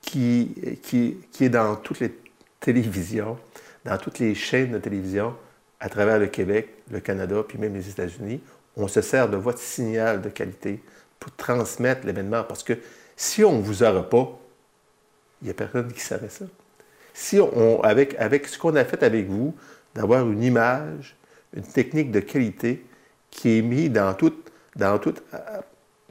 qui, 0.00 0.54
qui, 0.82 1.16
qui 1.32 1.44
est 1.44 1.48
dans 1.48 1.76
toutes 1.76 2.00
les 2.00 2.14
télévisions, 2.60 3.38
dans 3.84 3.98
toutes 3.98 4.18
les 4.18 4.34
chaînes 4.34 4.72
de 4.72 4.78
télévision 4.78 5.34
à 5.80 5.88
travers 5.88 6.18
le 6.18 6.26
Québec, 6.26 6.68
le 6.90 7.00
Canada, 7.00 7.44
puis 7.46 7.58
même 7.58 7.74
les 7.74 7.88
États-Unis. 7.88 8.40
On 8.76 8.88
se 8.88 9.00
sert 9.00 9.28
de 9.28 9.36
votre 9.36 9.58
signal 9.58 10.20
de 10.20 10.28
qualité 10.28 10.82
pour 11.20 11.32
transmettre 11.32 12.06
l'événement. 12.06 12.42
Parce 12.44 12.62
que 12.62 12.74
si 13.16 13.44
on 13.44 13.58
ne 13.58 13.62
vous 13.62 13.82
aura 13.82 14.08
pas, 14.08 14.38
il 15.42 15.46
n'y 15.46 15.50
a 15.50 15.54
personne 15.54 15.92
qui 15.92 16.00
savait 16.00 16.28
ça. 16.28 16.46
Si 17.12 17.38
on, 17.38 17.80
avec, 17.82 18.16
avec 18.18 18.48
ce 18.48 18.58
qu'on 18.58 18.74
a 18.76 18.84
fait 18.84 19.02
avec 19.02 19.28
vous, 19.28 19.54
d'avoir 19.94 20.28
une 20.28 20.42
image, 20.42 21.16
une 21.54 21.62
technique 21.62 22.10
de 22.10 22.20
qualité 22.20 22.84
qui 23.30 23.58
est 23.58 23.62
mise 23.62 23.90
dans 23.90 24.14
tout, 24.14 24.34
dans 24.74 24.98
tout, 24.98 25.14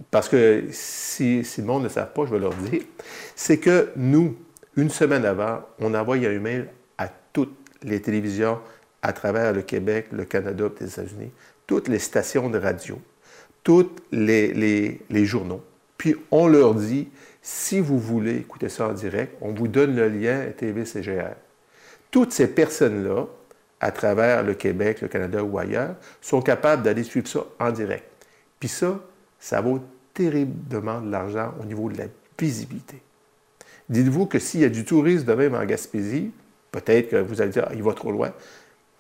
parce 0.10 0.30
que 0.30 0.66
si, 0.72 1.44
si 1.44 1.62
le 1.62 1.68
monde 1.68 1.84
ne 1.84 1.90
savent 1.90 2.14
pas, 2.14 2.26
je 2.26 2.32
vais 2.32 2.40
leur 2.40 2.54
dire, 2.54 2.82
c'est 3.36 3.58
que 3.58 3.92
nous, 3.96 4.38
une 4.78 4.90
semaine 4.90 5.26
avant, 5.26 5.62
on 5.80 5.94
envoie 5.94 6.16
un 6.16 6.22
email 6.22 6.70
à 6.98 7.10
toutes 7.34 7.56
les 7.84 8.02
télévisions 8.02 8.60
à 9.04 9.12
travers 9.12 9.52
le 9.52 9.62
Québec, 9.62 10.08
le 10.14 10.24
Canada 10.24 10.70
les 10.80 10.88
États-Unis, 10.88 11.32
toutes 11.68 11.90
les 11.90 12.00
stations 12.00 12.50
de 12.50 12.58
radio, 12.58 13.00
tous 13.62 13.90
les, 14.12 15.26
journaux. 15.26 15.62
Puis 15.98 16.16
on 16.32 16.48
leur 16.48 16.74
dit, 16.74 17.10
si 17.42 17.82
vous 17.82 18.00
voulez 18.00 18.38
écouter 18.38 18.70
ça 18.70 18.88
en 18.88 18.94
direct, 18.94 19.36
on 19.42 19.52
vous 19.52 19.68
donne 19.68 19.96
le 19.96 20.08
lien 20.08 20.46
TV-CGR. 20.58 21.36
Toutes 22.12 22.32
ces 22.32 22.48
personnes-là, 22.48 23.26
à 23.82 23.92
travers 23.92 24.42
le 24.42 24.54
Québec, 24.54 25.02
le 25.02 25.10
Canada 25.10 25.44
ou 25.44 25.58
ailleurs, 25.58 25.96
sont 26.22 26.42
capables 26.42 26.82
d'aller 26.82 27.04
suivre 27.04 27.28
ça 27.28 27.46
en 27.60 27.72
direct. 27.72 28.06
Puis 28.60 28.70
ça, 28.70 29.02
ça 29.38 29.60
vaut 29.60 29.82
terriblement 30.14 31.02
de 31.02 31.12
l'argent 31.12 31.54
au 31.62 31.66
niveau 31.66 31.90
de 31.90 31.98
la 31.98 32.06
visibilité. 32.40 33.02
Dites-vous 33.90 34.28
que 34.28 34.40
s'il 34.40 34.62
y 34.62 34.66
a 34.66 34.70
du 34.70 34.86
tourisme 34.86 35.26
de 35.26 35.34
même 35.34 35.56
en 35.56 35.66
Gaspésie, 35.66 36.32
peut-être 36.72 37.10
que 37.10 37.16
vous 37.18 37.42
allez 37.42 37.52
dire, 37.52 37.66
ah, 37.68 37.74
il 37.74 37.84
va 37.84 37.94
trop 37.94 38.12
loin 38.12 38.32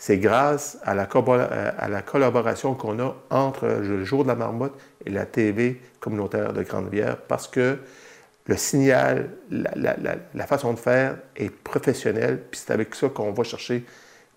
c'est 0.06 0.18
grâce 0.18 0.78
à 0.84 0.94
la, 0.96 1.08
euh, 1.16 1.72
à 1.78 1.88
la 1.88 2.02
collaboration 2.02 2.76
qu'on 2.76 3.00
a 3.00 3.16
entre 3.30 3.68
le 3.68 4.04
jour 4.04 4.24
de 4.24 4.28
la 4.28 4.36
marmotte 4.36 4.78
et 5.06 5.10
la 5.10 5.26
TV 5.26 5.80
communautaire 6.02 6.52
de 6.52 6.62
Grande-Bière 6.62 7.16
parce 7.16 7.48
que 7.48 7.78
le 8.48 8.58
signal, 8.58 9.30
la, 9.50 10.46
façon 10.46 10.74
de 10.74 10.80
faire 10.80 11.16
est 11.38 11.50
professionnelle, 11.50 12.42
puis 12.52 12.60
c'est 12.62 12.74
avec 12.74 12.94
ça 12.96 13.08
qu'on 13.08 13.32
va 13.32 13.46
chercher 13.46 13.86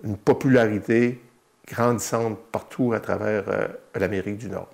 une 0.04 0.16
popularité 0.16 1.20
grandissante 1.66 2.38
partout 2.52 2.92
à 2.92 3.00
travers 3.00 3.48
euh, 3.48 3.66
l'Amérique 3.96 4.38
du 4.38 4.48
Nord. 4.48 4.70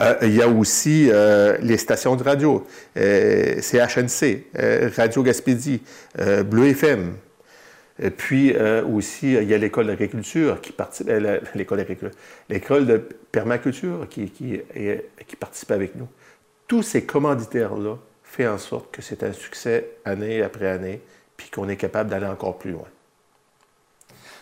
Euh, 0.00 0.14
il 0.22 0.34
y 0.34 0.40
a 0.40 0.48
aussi 0.48 1.10
les 1.60 1.76
stations 1.76 2.16
de 2.16 2.22
radio, 2.22 2.66
CHNC, 2.96 4.46
Radio 4.96 5.22
Gaspésie, 5.22 5.82
Bleu 6.16 6.68
FM, 6.68 7.16
puis 8.16 8.52
euh, 8.54 8.84
aussi, 8.84 9.32
il 9.32 9.48
y 9.48 9.54
a 9.54 9.58
l'école 9.58 9.88
d'agriculture 9.88 10.60
qui 10.60 10.72
participe, 10.72 11.08
euh, 11.08 11.40
l'école 11.54 11.84
l'école 12.48 12.86
de 12.86 12.96
permaculture 13.32 14.06
qui, 14.08 14.30
qui, 14.30 14.62
participe 15.38 15.72
avec 15.72 15.96
nous. 15.96 16.08
Tous 16.68 16.82
ces 16.82 17.04
commanditaires-là 17.04 17.96
font 18.22 18.46
en 18.46 18.58
sorte 18.58 18.92
que 18.92 19.02
c'est 19.02 19.24
un 19.24 19.32
succès 19.32 19.96
année 20.04 20.42
après 20.42 20.68
année, 20.68 21.00
puis 21.36 21.50
qu'on 21.50 21.68
est 21.68 21.76
capable 21.76 22.10
d'aller 22.10 22.26
encore 22.26 22.58
plus 22.58 22.70
loin. 22.70 22.86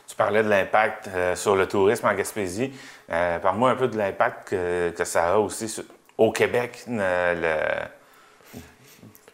Tu 0.06 0.14
parlais 0.16 0.42
de 0.42 0.48
l'impact 0.48 1.08
euh, 1.08 1.34
sur 1.34 1.56
le 1.56 1.66
tourisme 1.66 2.06
en 2.06 2.14
Gaspésie. 2.14 2.72
Parle-moi 3.08 3.70
un 3.70 3.76
peu 3.76 3.88
de 3.88 3.96
l'impact 3.96 4.50
que, 4.50 5.04
ça 5.04 5.32
a 5.32 5.38
aussi 5.38 5.82
au 6.18 6.30
Québec, 6.32 6.84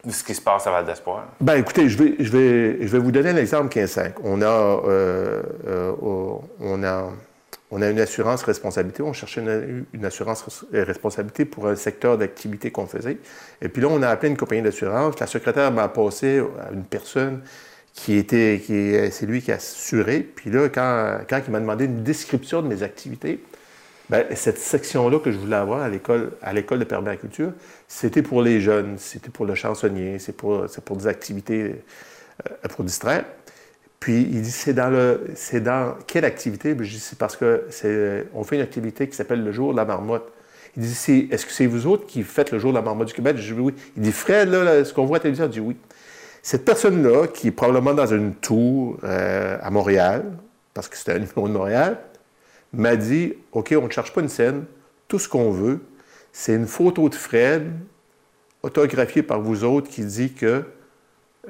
ce 0.09 0.23
qui 0.23 0.33
se 0.33 0.41
passe 0.41 0.67
à 0.67 0.71
Val 0.71 0.85
d'Espoir? 0.85 1.25
Ben, 1.39 1.55
écoutez, 1.55 1.87
je 1.87 1.97
vais, 1.97 2.15
je 2.19 2.31
vais, 2.31 2.77
je 2.85 2.91
vais 2.91 2.99
vous 2.99 3.11
donner 3.11 3.29
un 3.29 3.37
exemple 3.37 3.73
15-5. 3.73 4.13
On 4.23 4.41
a, 4.41 4.45
euh, 4.45 5.41
euh, 5.67 5.91
on 6.59 6.83
a, 6.83 7.09
on 7.71 7.81
a 7.81 7.89
une 7.89 7.99
assurance 7.99 8.43
responsabilité. 8.43 9.01
On 9.01 9.13
cherchait 9.13 9.41
une, 9.41 10.05
assurance 10.05 10.65
responsabilité 10.73 11.45
pour 11.45 11.67
un 11.67 11.75
secteur 11.75 12.17
d'activité 12.17 12.71
qu'on 12.71 12.87
faisait. 12.87 13.17
Et 13.61 13.69
puis 13.69 13.81
là, 13.81 13.87
on 13.89 14.01
a 14.01 14.09
appelé 14.09 14.29
une 14.29 14.37
compagnie 14.37 14.61
d'assurance. 14.61 15.19
La 15.19 15.27
secrétaire 15.27 15.71
m'a 15.71 15.87
passé 15.87 16.39
à 16.39 16.73
une 16.73 16.83
personne 16.83 17.41
qui 17.93 18.17
était, 18.17 18.61
qui, 18.63 18.95
c'est 19.11 19.25
lui 19.25 19.41
qui 19.41 19.51
a 19.51 19.55
assuré. 19.55 20.19
Puis 20.19 20.49
là, 20.49 20.67
quand, 20.67 21.19
quand 21.29 21.39
il 21.47 21.51
m'a 21.51 21.59
demandé 21.59 21.85
une 21.85 22.03
description 22.03 22.61
de 22.61 22.67
mes 22.67 22.83
activités, 22.83 23.41
Ben, 24.13 24.27
cette 24.35 24.59
section-là 24.59 25.17
que 25.17 25.31
je 25.31 25.39
voulais 25.39 25.55
avoir 25.55 25.81
à 25.81 25.89
l'école, 25.89 26.33
à 26.43 26.53
l'école 26.53 26.77
de 26.77 26.83
permaculture, 26.83 27.51
c'était 27.87 28.21
pour 28.21 28.43
les 28.43 28.61
jeunes, 28.61 28.99
c'était 28.99 29.31
pour 29.31 29.43
le 29.43 29.55
chansonnier, 29.55 30.19
c'est 30.19 30.37
pour, 30.37 30.65
c'est 30.69 30.87
des 30.87 31.07
activités 31.07 31.83
euh, 32.45 32.67
pour 32.69 32.85
distraire. 32.85 33.25
Puis 33.99 34.21
il 34.21 34.43
dit 34.43 34.51
c'est 34.51 34.75
dans 34.75 34.91
le 34.91 35.31
c'est 35.33 35.61
dans 35.61 35.95
quelle 36.05 36.25
activité? 36.25 36.75
Ben, 36.75 36.83
Je 36.83 36.91
dis 36.91 36.99
c'est 36.99 37.17
parce 37.17 37.35
que 37.35 37.65
c'est 37.71 38.27
on 38.35 38.43
fait 38.43 38.57
une 38.57 38.61
activité 38.61 39.09
qui 39.09 39.15
s'appelle 39.15 39.43
le 39.43 39.51
jour 39.51 39.71
de 39.71 39.77
la 39.77 39.85
marmotte. 39.85 40.31
Il 40.77 40.83
dit 40.83 41.27
est-ce 41.31 41.47
que 41.47 41.51
c'est 41.51 41.65
vous 41.65 41.87
autres 41.87 42.05
qui 42.05 42.21
faites 42.21 42.51
le 42.51 42.59
jour 42.59 42.71
de 42.71 42.77
la 42.77 42.83
marmotte 42.83 43.07
du 43.07 43.15
Québec? 43.15 43.37
Je 43.37 43.51
dis 43.51 43.59
oui. 43.59 43.73
Il 43.97 44.03
dit 44.03 44.11
Fred 44.11 44.47
là, 44.49 44.85
ce 44.85 44.93
qu'on 44.93 45.05
voit 45.05 45.17
à 45.17 45.21
télévision, 45.21 45.45
je 45.47 45.53
dis 45.53 45.59
oui. 45.59 45.75
Cette 46.43 46.65
personne-là, 46.65 47.25
qui 47.29 47.47
est 47.47 47.51
probablement 47.51 47.95
dans 47.95 48.05
une 48.05 48.35
tour 48.35 48.99
euh, 49.03 49.57
à 49.59 49.71
Montréal, 49.71 50.23
parce 50.75 50.87
que 50.87 50.97
c'était 50.97 51.13
un 51.13 51.19
numéro 51.25 51.47
de 51.47 51.53
Montréal, 51.53 51.97
m'a 52.73 52.95
dit 52.95 53.33
OK, 53.51 53.73
on 53.77 53.85
ne 53.85 53.91
cherche 53.91 54.13
pas 54.13 54.21
une 54.21 54.29
scène. 54.29 54.65
Tout 55.07 55.19
ce 55.19 55.29
qu'on 55.29 55.51
veut, 55.51 55.79
c'est 56.31 56.55
une 56.55 56.67
photo 56.67 57.09
de 57.09 57.15
Fred 57.15 57.71
autographiée 58.63 59.23
par 59.23 59.41
vous 59.41 59.63
autres 59.63 59.89
qui 59.89 60.03
dit 60.03 60.33
que 60.33 60.63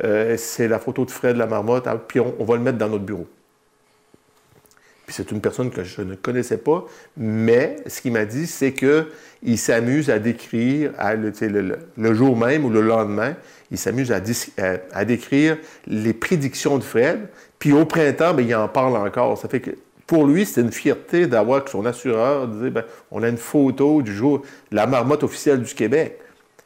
euh, 0.03 0.35
c'est 0.37 0.67
la 0.67 0.79
photo 0.79 1.05
de 1.05 1.11
Fred 1.11 1.37
la 1.37 1.45
marmotte, 1.45 1.87
hein, 1.87 2.01
puis 2.07 2.19
on, 2.19 2.43
va 2.43 2.55
le 2.55 2.61
mettre 2.61 2.79
dans 2.79 2.89
notre 2.89 3.03
bureau. 3.03 3.27
Puis 5.05 5.13
c'est 5.15 5.31
une 5.31 5.41
personne 5.41 5.69
que 5.69 5.83
je 5.83 6.01
ne 6.01 6.15
connaissais 6.15 6.57
pas, 6.57 6.85
mais 7.15 7.75
ce 7.85 8.01
qu'il 8.01 8.13
m'a 8.13 8.25
dit, 8.25 8.47
c'est 8.47 8.73
qu'il 8.73 9.57
s'amuse 9.57 10.09
à 10.09 10.17
décrire, 10.17 10.93
le, 11.15 12.13
jour 12.13 12.35
même 12.35 12.65
ou 12.65 12.69
le 12.69 12.81
lendemain, 12.81 13.35
il 13.69 13.77
s'amuse 13.77 14.11
à, 14.11 15.05
décrire 15.05 15.57
les 15.85 16.13
prédictions 16.13 16.77
de 16.79 16.83
Fred, 16.83 17.27
puis 17.59 17.73
au 17.73 17.85
printemps, 17.85 18.33
bien, 18.33 18.45
il 18.45 18.55
en 18.55 18.67
parle 18.67 18.95
encore. 18.97 19.37
Ça 19.37 19.47
fait 19.47 19.59
que 19.59 19.71
pour 20.13 20.27
lui, 20.27 20.45
c'est 20.45 20.61
une 20.61 20.71
fierté 20.71 21.25
d'avoir 21.25 21.63
que 21.63 21.71
son 21.71 21.87
assureur 21.87 22.47
disait 22.47 22.69
ben, 22.69 22.83
on 23.09 23.23
a 23.23 23.29
une 23.29 23.37
photo 23.37 24.03
du 24.03 24.13
jour, 24.13 24.43
la 24.69 24.85
marmotte 24.85 25.23
officielle 25.23 25.63
du 25.63 25.73
Québec. 25.73 26.19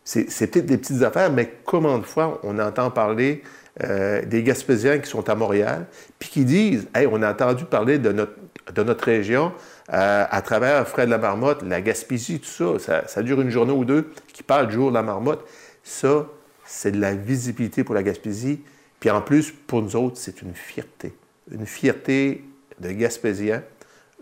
C'est 0.03 0.25
peut-être 0.51 0.65
des 0.65 0.77
petites 0.77 1.01
affaires, 1.01 1.31
mais 1.31 1.53
comment 1.63 1.97
de 1.97 2.03
fois 2.03 2.41
on 2.43 2.59
entend 2.59 2.91
parler 2.91 3.43
euh, 3.85 4.21
des 4.25 4.43
Gaspésiens 4.43 4.99
qui 4.99 5.09
sont 5.09 5.29
à 5.29 5.35
Montréal, 5.35 5.85
puis 6.19 6.27
qui 6.27 6.43
disent 6.43 6.89
Hey, 6.93 7.07
on 7.09 7.21
a 7.21 7.31
entendu 7.31 7.63
parler 7.63 7.99
de 7.99 8.11
notre, 8.11 8.33
de 8.75 8.83
notre 8.83 9.05
région 9.05 9.53
euh, 9.93 10.25
à 10.29 10.41
travers 10.41 10.85
Fred 10.85 11.07
la 11.07 11.17
Marmotte, 11.17 11.61
la 11.63 11.79
Gaspésie, 11.79 12.41
tout 12.41 12.77
ça. 12.77 13.05
ça. 13.07 13.23
dure 13.23 13.39
une 13.39 13.49
journée 13.49 13.71
ou 13.71 13.85
deux 13.85 14.11
qui 14.33 14.43
parle 14.43 14.67
du 14.67 14.73
jour 14.73 14.89
de 14.89 14.95
la 14.95 15.03
marmotte. 15.03 15.47
Ça, 15.83 16.27
c'est 16.65 16.91
de 16.91 16.99
la 16.99 17.13
visibilité 17.13 17.85
pour 17.85 17.95
la 17.95 18.03
Gaspésie. 18.03 18.59
Puis 18.99 19.09
en 19.09 19.21
plus, 19.21 19.51
pour 19.51 19.81
nous 19.81 19.95
autres, 19.95 20.17
c'est 20.17 20.41
une 20.41 20.53
fierté. 20.53 21.15
Une 21.49 21.65
fierté 21.65 22.43
de 22.79 22.91
Gaspésiens, 22.91 23.63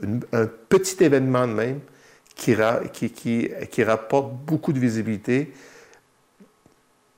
un 0.04 0.46
petit 0.70 1.04
événement 1.04 1.48
de 1.48 1.54
même 1.54 1.80
qui, 2.36 2.56
qui, 3.10 3.50
qui, 3.72 3.84
rapporte 3.84 4.34
beaucoup 4.34 4.74
de 4.74 4.80
visibilité. 4.80 5.54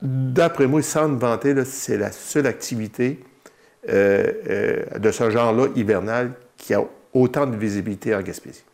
D'après 0.00 0.66
moi, 0.66 0.80
sans 0.82 1.08
me 1.08 1.18
vanter, 1.18 1.64
c'est 1.64 1.96
la 1.96 2.12
seule 2.12 2.46
activité 2.46 3.18
euh, 3.88 4.32
euh, 4.48 4.98
de 4.98 5.10
ce 5.10 5.30
genre-là, 5.30 5.68
hivernal, 5.74 6.32
qui 6.56 6.74
a 6.74 6.82
autant 7.12 7.46
de 7.46 7.56
visibilité 7.56 8.14
en 8.14 8.22
Gaspésie. 8.22 8.64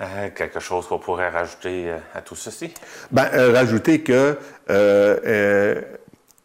Euh, 0.00 0.30
quelque 0.34 0.60
chose 0.60 0.86
qu'on 0.86 0.98
pourrait 0.98 1.28
rajouter 1.28 1.92
à 2.14 2.22
tout 2.22 2.36
ceci? 2.36 2.72
Bien, 3.10 3.28
rajouter 3.52 4.00
que 4.00 4.38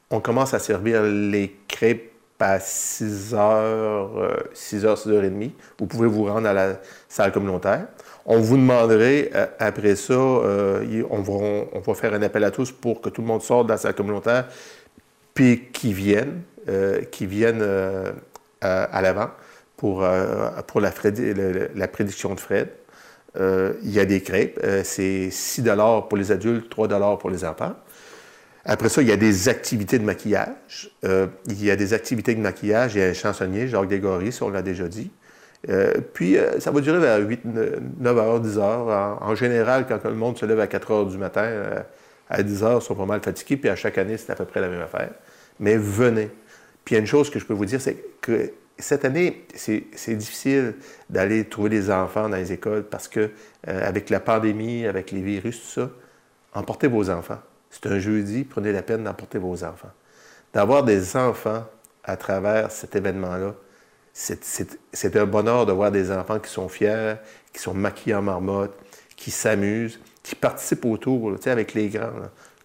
on 0.09 0.19
commence 0.19 0.53
à 0.53 0.59
servir 0.59 1.03
les 1.03 1.55
crêpes 1.67 2.12
à 2.43 2.59
6 2.59 3.33
h 3.33 4.13
6 4.53 4.85
h 4.85 4.95
6 4.97 5.09
h 5.09 5.21
30 5.21 5.51
Vous 5.79 5.85
pouvez 5.87 6.07
vous 6.07 6.25
rendre 6.25 6.47
à 6.47 6.53
la 6.53 6.79
salle 7.07 7.31
communautaire. 7.31 7.87
On 8.25 8.39
vous 8.39 8.57
demanderait, 8.57 9.31
euh, 9.33 9.47
après 9.59 9.95
ça, 9.95 10.13
euh, 10.13 11.03
on, 11.09 11.21
va, 11.21 11.93
faire 11.93 12.13
un 12.13 12.21
appel 12.21 12.43
à 12.43 12.51
tous 12.51 12.71
pour 12.71 13.01
que 13.01 13.09
tout 13.09 13.21
le 13.21 13.27
monde 13.27 13.41
sorte 13.41 13.67
de 13.67 13.71
la 13.71 13.77
salle 13.77 13.95
communautaire, 13.95 14.47
puis 15.33 15.69
qu'ils 15.71 15.93
viennent, 15.93 16.41
euh, 16.69 17.01
qui 17.03 17.25
viennent 17.25 17.65
à, 18.61 19.01
l'avant 19.01 19.29
pour, 19.75 20.05
pour 20.67 20.81
la, 20.81 20.91
la, 21.75 21.87
prédiction 21.87 22.33
de 22.33 22.39
Fred. 22.39 22.69
il 23.37 23.91
y 23.91 23.99
a 23.99 24.05
des 24.05 24.21
crêpes. 24.21 24.59
c'est 24.83 25.29
6 25.31 25.63
pour 26.07 26.17
les 26.17 26.31
adultes, 26.31 26.69
3 26.69 27.17
pour 27.17 27.29
les 27.29 27.43
enfants. 27.43 27.75
Après 28.65 28.87
ça, 28.87 29.01
il 29.01 29.09
y 29.09 29.11
a 29.11 29.17
des 29.17 29.49
activités 29.49 29.99
de 29.99 30.05
maquillage. 30.05 30.89
Euh, 31.03 31.27
il 31.47 31.63
y 31.63 31.69
a 31.69 31.75
des 31.75 31.93
activités 31.93 32.33
de 32.33 32.39
maquillage. 32.39 32.95
Il 32.95 33.01
y 33.01 33.03
a 33.03 33.07
un 33.07 33.13
chansonnier, 33.13 33.67
Jacques 33.67 33.89
Dégory, 33.89 34.31
si 34.31 34.41
on 34.41 34.49
l'a 34.49 34.61
déjà 34.61 34.87
dit. 34.87 35.11
Euh, 35.69 35.93
puis, 36.13 36.37
euh, 36.37 36.59
ça 36.59 36.71
va 36.71 36.79
durer 36.79 36.99
vers 36.99 37.19
8, 37.19 37.41
9 37.45 38.17
h, 38.17 38.41
10 38.41 38.57
h. 38.57 38.61
En, 38.61 39.35
général, 39.35 39.85
quand 39.87 40.03
le 40.05 40.15
monde 40.15 40.37
se 40.37 40.45
lève 40.45 40.59
à 40.61 40.67
4 40.67 40.91
h 40.91 41.11
du 41.11 41.17
matin, 41.17 41.83
à 42.29 42.41
10 42.41 42.63
h, 42.63 42.79
ils 42.79 42.81
sont 42.81 42.95
pas 42.95 43.05
mal 43.05 43.21
fatigués. 43.21 43.57
Puis, 43.57 43.69
à 43.69 43.75
chaque 43.75 43.97
année, 43.97 44.17
c'est 44.17 44.31
à 44.31 44.35
peu 44.35 44.45
près 44.45 44.61
la 44.61 44.69
même 44.69 44.81
affaire. 44.81 45.11
Mais 45.59 45.75
venez. 45.75 46.29
Puis, 46.85 46.93
il 46.93 46.97
y 46.97 46.97
a 46.97 47.01
une 47.01 47.07
chose 47.07 47.29
que 47.29 47.39
je 47.39 47.45
peux 47.45 47.53
vous 47.53 47.65
dire, 47.65 47.81
c'est 47.81 47.97
que 48.21 48.51
cette 48.79 49.03
année, 49.03 49.45
c'est 49.55 50.15
difficile 50.15 50.75
d'aller 51.09 51.43
trouver 51.45 51.69
des 51.69 51.91
enfants 51.91 52.29
dans 52.29 52.37
les 52.37 52.53
écoles 52.53 52.83
parce 52.83 53.09
que, 53.09 53.29
avec 53.67 54.09
la 54.09 54.21
pandémie, 54.21 54.85
avec 54.85 55.11
les 55.11 55.21
virus, 55.21 55.61
tout 55.61 55.81
ça, 55.81 55.89
emportez 56.53 56.87
vos 56.87 57.09
enfants. 57.09 57.39
C'est 57.73 57.89
un 57.89 57.97
jeudi, 57.97 58.43
prenez 58.43 58.71
la 58.71 58.83
peine 58.83 59.03
d'emporter 59.03 59.39
vos 59.39 59.63
enfants. 59.63 59.91
D'avoir 60.53 60.83
des 60.83 61.17
enfants 61.17 61.65
à 62.03 62.17
travers 62.17 62.69
cet 62.69 62.95
événement-là, 62.95 63.55
c'est 64.13 65.15
un 65.15 65.25
bonheur 65.25 65.65
de 65.65 65.71
voir 65.71 65.91
des 65.91 66.11
enfants 66.11 66.37
qui 66.39 66.51
sont 66.51 66.69
fiers, 66.69 67.15
qui 67.51 67.59
sont 67.59 67.73
maquillés 67.73 68.13
en 68.13 68.21
marmotte, 68.21 68.77
qui 69.15 69.31
s'amusent, 69.31 69.99
qui 70.21 70.35
participent 70.35 70.85
autour, 70.85 71.35
sais, 71.41 71.49
avec 71.49 71.73
les 71.73 71.89
grands. 71.89 72.11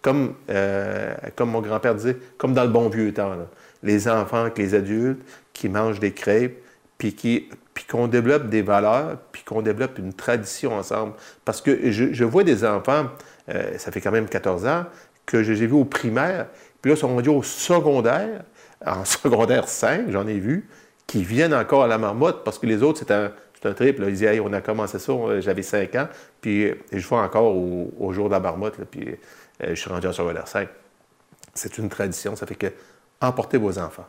Comme, 0.03 0.35
euh, 0.51 1.15
comme 1.35 1.49
mon 1.49 1.61
grand-père 1.61 1.95
disait, 1.95 2.17
comme 2.37 2.53
dans 2.53 2.63
le 2.63 2.69
bon 2.69 2.87
vieux 2.87 3.11
temps. 3.11 3.35
Les 3.81 4.07
enfants 4.07 4.41
avec 4.41 4.59
les 4.59 4.75
adultes 4.75 5.21
qui 5.53 5.69
mangent 5.69 5.99
des 5.99 6.13
crêpes, 6.13 6.63
puis 6.99 7.15
qui 7.15 7.49
puis 7.79 7.87
qu'on 7.87 8.07
développe 8.09 8.49
des 8.49 8.61
valeurs, 8.61 9.15
puis 9.31 9.41
qu'on 9.43 9.61
développe 9.61 9.99
une 9.99 10.11
tradition 10.11 10.73
ensemble. 10.73 11.13
Parce 11.45 11.61
que 11.61 11.91
je, 11.91 12.23
vois 12.25 12.43
des 12.43 12.65
enfants, 12.65 13.05
euh, 13.49 13.77
ça 13.77 13.91
fait 13.91 14.01
quand 14.01 14.11
même 14.11 14.27
14 14.27 14.65
ans, 14.67 14.85
que 15.25 15.43
j'ai 15.43 15.67
vu 15.67 15.73
au 15.73 15.85
primaire, 15.85 16.47
puis 16.81 16.91
là, 16.91 16.97
ils 16.97 16.99
sont 16.99 17.09
rendus 17.09 17.29
au 17.29 17.43
secondaire, 17.43 18.43
en 18.85 19.05
secondaire 19.05 19.67
5, 19.67 20.09
j'en 20.09 20.27
ai 20.27 20.39
vu, 20.39 20.67
qui 21.07 21.23
viennent 21.23 21.53
encore 21.53 21.83
à 21.83 21.87
la 21.87 21.97
marmotte, 21.97 22.43
parce 22.43 22.59
que 22.59 22.65
les 22.65 22.83
autres, 22.83 22.99
c'est 22.99 23.11
un, 23.11 23.31
un 23.67 23.73
trip. 23.73 23.97
Ils 23.99 24.05
disaient, 24.05 24.39
on 24.39 24.53
a 24.53 24.61
commencé 24.61 24.99
ça, 24.99 25.13
j'avais 25.39 25.63
5 25.63 25.95
ans, 25.95 26.07
puis 26.41 26.73
je 26.91 27.07
vois 27.07 27.23
encore 27.23 27.55
au, 27.55 28.13
jour 28.13 28.29
de 28.29 28.33
la 28.33 28.39
marmotte, 28.39 28.75
puis 28.89 29.09
euh, 29.63 29.69
je 29.69 29.75
suis 29.75 29.89
rendu 29.89 30.07
en 30.07 30.13
secondaire 30.13 30.47
5. 30.47 30.69
C'est 31.53 31.77
une 31.77 31.89
tradition, 31.89 32.35
ça 32.35 32.45
fait 32.45 32.55
que 32.55 32.67
emportez 33.21 33.57
vos 33.57 33.77
enfants. 33.79 34.07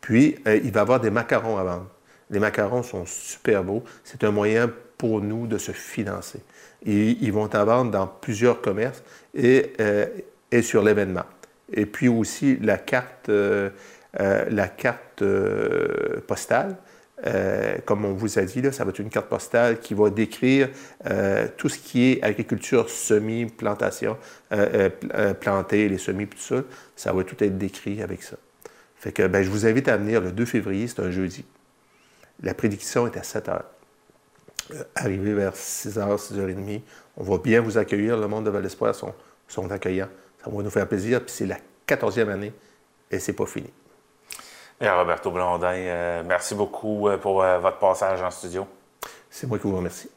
Puis, 0.00 0.36
euh, 0.46 0.60
il 0.62 0.70
va 0.70 0.80
y 0.80 0.82
avoir 0.82 1.00
des 1.00 1.10
macarons 1.10 1.58
à 1.58 1.64
vendre. 1.64 1.88
Les 2.30 2.38
macarons 2.38 2.82
sont 2.82 3.06
super 3.06 3.64
beaux. 3.64 3.82
C'est 4.04 4.22
un 4.24 4.30
moyen 4.30 4.70
pour 4.98 5.20
nous 5.20 5.46
de 5.46 5.58
se 5.58 5.72
financer. 5.72 6.40
Ils 6.84 7.32
vont 7.32 7.52
à 7.54 7.64
vendre 7.64 7.90
dans 7.90 8.06
plusieurs 8.06 8.60
commerces 8.60 9.02
et, 9.34 9.72
euh, 9.80 10.06
et 10.50 10.62
sur 10.62 10.82
l'événement. 10.82 11.24
Et 11.72 11.86
puis 11.86 12.08
aussi 12.08 12.56
la 12.56 12.78
carte, 12.78 13.28
euh, 13.28 13.70
euh, 14.20 14.44
la 14.50 14.68
carte 14.68 15.24
postale. 16.26 16.76
comme 17.86 18.04
on 18.04 18.12
vous 18.12 18.38
a 18.38 18.42
dit, 18.42 18.60
là, 18.60 18.70
ça 18.72 18.84
va 18.84 18.90
être 18.90 18.98
une 18.98 19.08
carte 19.08 19.28
postale 19.28 19.80
qui 19.80 19.94
va 19.94 20.10
décrire 20.10 20.68
tout 21.56 21.68
ce 21.68 21.78
qui 21.78 22.12
est 22.12 22.22
agriculture, 22.22 22.90
semis, 22.90 23.46
plantation, 23.46 24.18
planter, 25.40 25.88
les 25.88 25.98
semis, 25.98 26.26
tout 26.26 26.38
ça. 26.38 26.62
Ça 26.94 27.12
va 27.12 27.24
tout 27.24 27.42
être 27.42 27.56
décrit 27.56 28.02
avec 28.02 28.22
ça. 28.22 28.36
Fait 28.96 29.12
que 29.12 29.26
ben, 29.26 29.42
je 29.42 29.50
vous 29.50 29.66
invite 29.66 29.88
à 29.88 29.96
venir 29.96 30.20
le 30.20 30.30
2 30.30 30.44
février, 30.44 30.88
c'est 30.88 31.00
un 31.00 31.10
jeudi. 31.10 31.44
La 32.42 32.54
prédiction 32.54 33.06
est 33.06 33.16
à 33.16 33.22
7 33.22 33.48
heures. 33.48 33.64
Euh, 34.72 34.84
arrivé 34.94 35.34
vers 35.34 35.54
6 35.54 35.98
h, 35.98 36.18
6 36.18 36.34
h 36.34 36.54
30, 36.54 36.82
on 37.16 37.22
va 37.24 37.38
bien 37.38 37.60
vous 37.60 37.78
accueillir. 37.78 38.16
Le 38.16 38.26
monde 38.26 38.44
de 38.44 38.50
Val-Espoir 38.50 38.94
sont, 38.94 39.14
sont 39.46 39.70
accueillants. 39.70 40.08
Ça 40.42 40.50
va 40.50 40.62
nous 40.62 40.70
faire 40.70 40.88
plaisir. 40.88 41.20
Puis 41.20 41.30
c'est 41.30 41.46
la 41.46 41.58
14e 41.86 42.30
année 42.30 42.52
et 43.10 43.18
c'est 43.18 43.32
pas 43.32 43.46
fini. 43.46 43.72
Bien, 44.80 44.94
Roberto 44.94 45.30
Blondin, 45.30 45.72
euh, 45.72 46.22
merci 46.26 46.54
beaucoup 46.54 47.08
euh, 47.08 47.16
pour 47.16 47.36
votre 47.36 47.78
passage 47.78 48.20
en 48.22 48.30
studio. 48.30 48.66
C'est 49.30 49.46
moi 49.46 49.58
qui 49.58 49.66
vous 49.66 49.76
remercie. 49.76 50.10